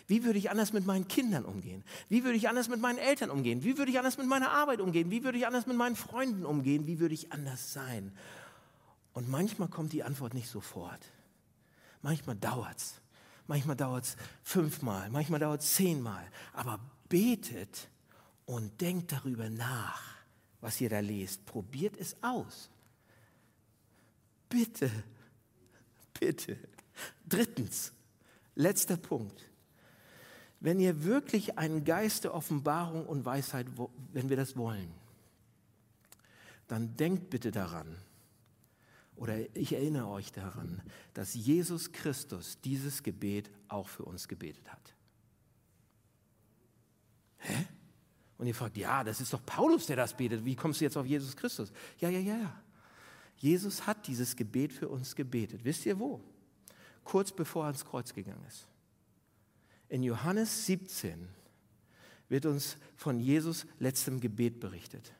[0.06, 1.84] Wie würde ich anders mit meinen Kindern umgehen?
[2.08, 3.64] Wie würde ich anders mit meinen Eltern umgehen?
[3.64, 5.10] Wie würde ich anders mit meiner Arbeit umgehen?
[5.10, 6.86] Wie würde ich anders mit meinen Freunden umgehen?
[6.86, 8.12] Wie würde ich anders sein?
[9.12, 11.00] Und manchmal kommt die Antwort nicht sofort.
[12.02, 13.00] Manchmal dauert es.
[13.46, 16.26] Manchmal dauert es fünfmal, manchmal dauert es zehnmal.
[16.52, 17.88] Aber betet
[18.46, 20.02] und denkt darüber nach,
[20.60, 21.44] was ihr da lest.
[21.46, 22.70] Probiert es aus.
[24.48, 24.90] Bitte,
[26.18, 26.58] bitte.
[27.26, 27.92] Drittens,
[28.54, 29.44] letzter Punkt
[30.64, 33.66] wenn ihr wirklich einen Geist der Offenbarung und Weisheit,
[34.14, 34.90] wenn wir das wollen,
[36.68, 37.98] dann denkt bitte daran,
[39.14, 40.80] oder ich erinnere euch daran,
[41.12, 44.94] dass Jesus Christus dieses Gebet auch für uns gebetet hat.
[47.40, 47.66] Hä?
[48.38, 50.46] Und ihr fragt, ja, das ist doch Paulus, der das betet.
[50.46, 51.72] Wie kommst du jetzt auf Jesus Christus?
[51.98, 52.62] Ja, ja, ja, ja.
[53.36, 55.62] Jesus hat dieses Gebet für uns gebetet.
[55.62, 56.22] Wisst ihr wo?
[57.04, 58.66] Kurz bevor er ans Kreuz gegangen ist.
[59.88, 61.28] In Johannes 17
[62.28, 65.12] wird uns von Jesus letztem Gebet berichtet.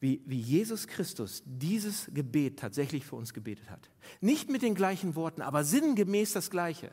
[0.00, 3.88] Wie, wie Jesus Christus dieses Gebet tatsächlich für uns gebetet hat.
[4.20, 6.90] Nicht mit den gleichen Worten, aber sinngemäß das gleiche.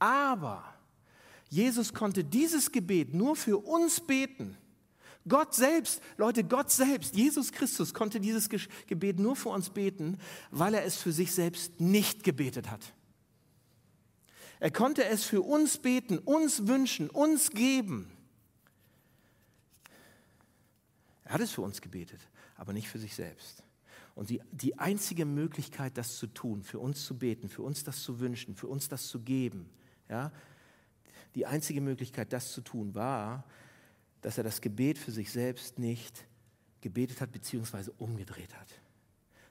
[0.00, 0.74] Aber
[1.48, 4.56] Jesus konnte dieses Gebet nur für uns beten.
[5.28, 10.18] Gott selbst, Leute, Gott selbst, Jesus Christus konnte dieses Gebet nur für uns beten,
[10.50, 12.92] weil er es für sich selbst nicht gebetet hat.
[14.60, 18.10] Er konnte es für uns beten, uns wünschen, uns geben.
[21.24, 22.20] Er hat es für uns gebetet,
[22.56, 23.62] aber nicht für sich selbst.
[24.14, 28.02] Und die, die einzige Möglichkeit, das zu tun, für uns zu beten, für uns das
[28.02, 29.68] zu wünschen, für uns das zu geben,
[30.08, 30.30] ja,
[31.34, 33.44] die einzige Möglichkeit, das zu tun, war,
[34.20, 36.26] dass er das Gebet für sich selbst nicht
[36.80, 38.68] gebetet hat, beziehungsweise umgedreht hat.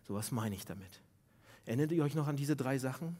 [0.07, 1.01] So was meine ich damit.
[1.65, 3.17] Erinnert ihr euch noch an diese drei Sachen?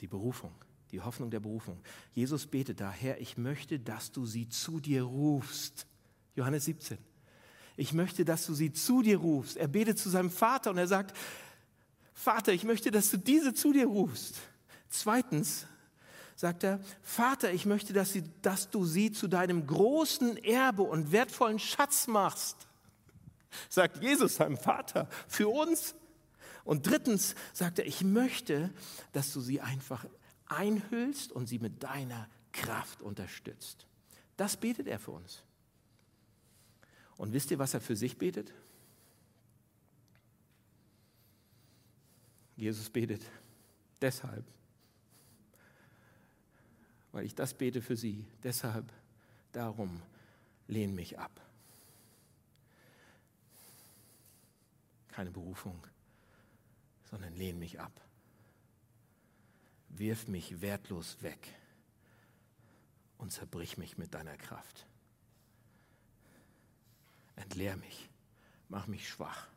[0.00, 0.52] Die Berufung,
[0.90, 1.80] die Hoffnung der Berufung.
[2.12, 5.86] Jesus betet daher, ich möchte, dass du sie zu dir rufst.
[6.34, 6.98] Johannes 17.
[7.76, 9.56] Ich möchte, dass du sie zu dir rufst.
[9.56, 11.16] Er betet zu seinem Vater und er sagt,
[12.12, 14.36] Vater, ich möchte, dass du diese zu dir rufst.
[14.90, 15.66] Zweitens
[16.36, 21.12] sagt er, Vater, ich möchte, dass, sie, dass du sie zu deinem großen Erbe und
[21.12, 22.56] wertvollen Schatz machst.
[23.68, 25.94] Sagt Jesus seinem Vater für uns.
[26.64, 28.70] Und drittens sagt er, ich möchte,
[29.12, 30.04] dass du sie einfach
[30.46, 33.86] einhüllst und sie mit deiner Kraft unterstützt.
[34.36, 35.42] Das betet er für uns.
[37.16, 38.52] Und wisst ihr, was er für sich betet?
[42.56, 43.22] Jesus betet
[44.00, 44.44] deshalb,
[47.12, 48.26] weil ich das bete für sie.
[48.42, 48.92] Deshalb,
[49.52, 50.02] darum,
[50.68, 51.40] lehn mich ab.
[55.08, 55.80] Keine Berufung,
[57.10, 57.92] sondern lehn mich ab.
[59.88, 61.54] Wirf mich wertlos weg
[63.18, 64.86] und zerbrich mich mit deiner Kraft.
[67.36, 68.08] Entleer mich,
[68.68, 69.48] mach mich schwach.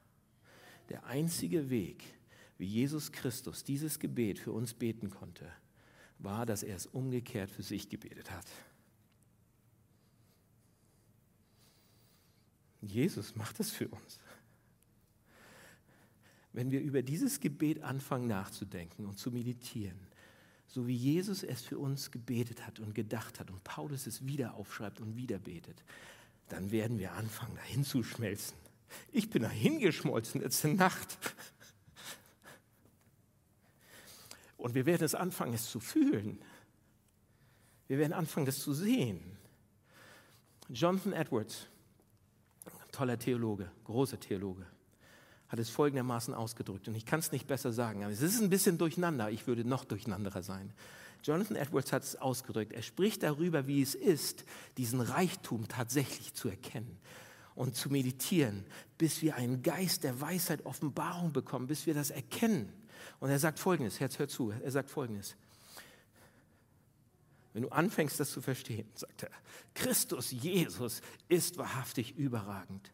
[0.89, 2.03] Der einzige Weg,
[2.57, 5.51] wie Jesus Christus dieses Gebet für uns beten konnte,
[6.19, 8.45] war, dass er es umgekehrt für sich gebetet hat.
[12.81, 14.19] Jesus macht es für uns.
[16.53, 19.99] Wenn wir über dieses Gebet anfangen nachzudenken und zu meditieren,
[20.67, 24.53] so wie Jesus es für uns gebetet hat und gedacht hat und Paulus es wieder
[24.53, 25.83] aufschreibt und wieder betet,
[26.49, 28.55] dann werden wir anfangen, dahin zu schmelzen.
[29.11, 31.17] Ich bin dahin geschmolzen, jetzt ist Nacht.
[34.57, 36.39] Und wir werden es anfangen, es zu fühlen.
[37.87, 39.19] Wir werden anfangen, das zu sehen.
[40.69, 41.67] Jonathan Edwards,
[42.91, 44.65] toller Theologe, großer Theologe,
[45.53, 46.87] hat es folgendermaßen ausgedrückt.
[46.87, 49.29] Und ich kann es nicht besser sagen, aber es ist ein bisschen durcheinander.
[49.29, 50.73] Ich würde noch durcheinanderer sein.
[51.23, 52.73] Jonathan Edwards hat es ausgedrückt.
[52.73, 54.45] Er spricht darüber, wie es ist,
[54.77, 56.97] diesen Reichtum tatsächlich zu erkennen
[57.53, 58.65] und zu meditieren,
[58.97, 62.73] bis wir einen Geist der Weisheit, Offenbarung bekommen, bis wir das erkennen.
[63.19, 65.35] Und er sagt Folgendes, Herz, hör zu, er sagt Folgendes.
[67.53, 69.29] Wenn du anfängst, das zu verstehen, sagt er,
[69.75, 72.91] Christus Jesus ist wahrhaftig überragend.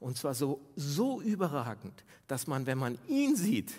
[0.00, 3.72] Und zwar so, so überragend, dass man, wenn man ihn sieht,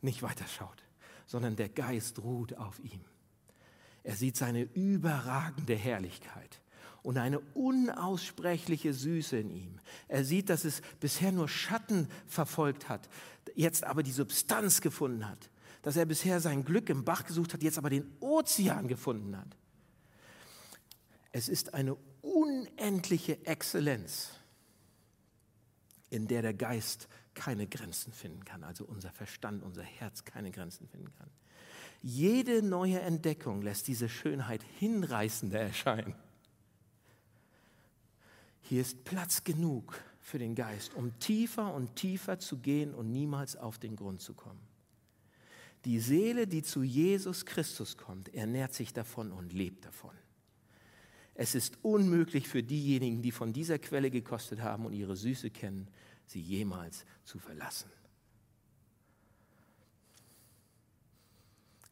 [0.00, 0.82] nicht weiterschaut,
[1.26, 3.00] sondern der Geist ruht auf ihm.
[4.02, 6.60] Er sieht seine überragende Herrlichkeit
[7.02, 9.80] und eine unaussprechliche Süße in ihm.
[10.08, 13.08] Er sieht, dass es bisher nur Schatten verfolgt hat,
[13.54, 15.50] jetzt aber die Substanz gefunden hat.
[15.82, 19.56] Dass er bisher sein Glück im Bach gesucht hat, jetzt aber den Ozean gefunden hat.
[21.32, 24.30] Es ist eine unendliche Exzellenz
[26.12, 30.86] in der der Geist keine Grenzen finden kann, also unser Verstand, unser Herz keine Grenzen
[30.86, 31.30] finden kann.
[32.02, 36.14] Jede neue Entdeckung lässt diese Schönheit hinreißender erscheinen.
[38.60, 43.56] Hier ist Platz genug für den Geist, um tiefer und tiefer zu gehen und niemals
[43.56, 44.60] auf den Grund zu kommen.
[45.86, 50.14] Die Seele, die zu Jesus Christus kommt, ernährt sich davon und lebt davon.
[51.34, 55.88] Es ist unmöglich für diejenigen, die von dieser Quelle gekostet haben und ihre Süße kennen,
[56.26, 57.90] sie jemals zu verlassen.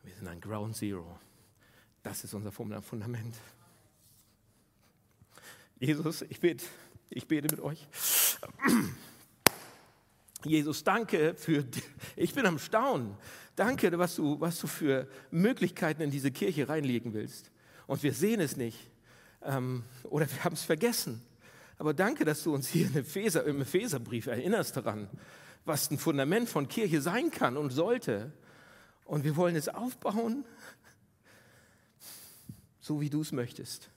[0.03, 1.19] Wir sind ein Ground Zero.
[2.03, 3.37] Das ist unser Fundament.
[5.79, 6.65] Jesus, ich bete,
[7.09, 7.87] ich bete mit euch.
[10.45, 11.65] Jesus, danke für,
[12.17, 13.17] ich bin am Staunen.
[13.57, 17.51] Danke, was du, was du für Möglichkeiten in diese Kirche reinlegen willst.
[17.87, 18.91] Und wir sehen es nicht.
[19.43, 21.23] Ähm, oder wir haben es vergessen.
[21.79, 25.09] Aber danke, dass du uns hier im Epheser, im Epheserbrief erinnerst daran,
[25.65, 28.33] was ein Fundament von Kirche sein kann und sollte.
[29.05, 30.45] Und wir wollen es aufbauen,
[32.81, 33.91] so wie du es möchtest.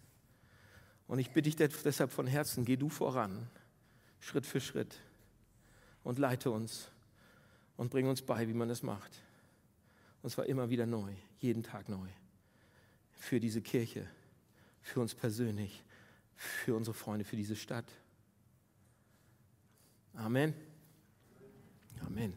[1.07, 3.49] Und ich bitte dich deshalb von Herzen, geh du voran,
[4.19, 4.95] Schritt für Schritt
[6.03, 6.89] und leite uns
[7.75, 9.11] und bring uns bei, wie man es macht.
[10.21, 12.07] Und zwar immer wieder neu, jeden Tag neu.
[13.19, 14.07] Für diese Kirche
[14.83, 15.83] für uns persönlich,
[16.35, 17.85] für unsere Freunde, für diese Stadt.
[20.13, 20.53] Amen.
[22.05, 22.33] Amen.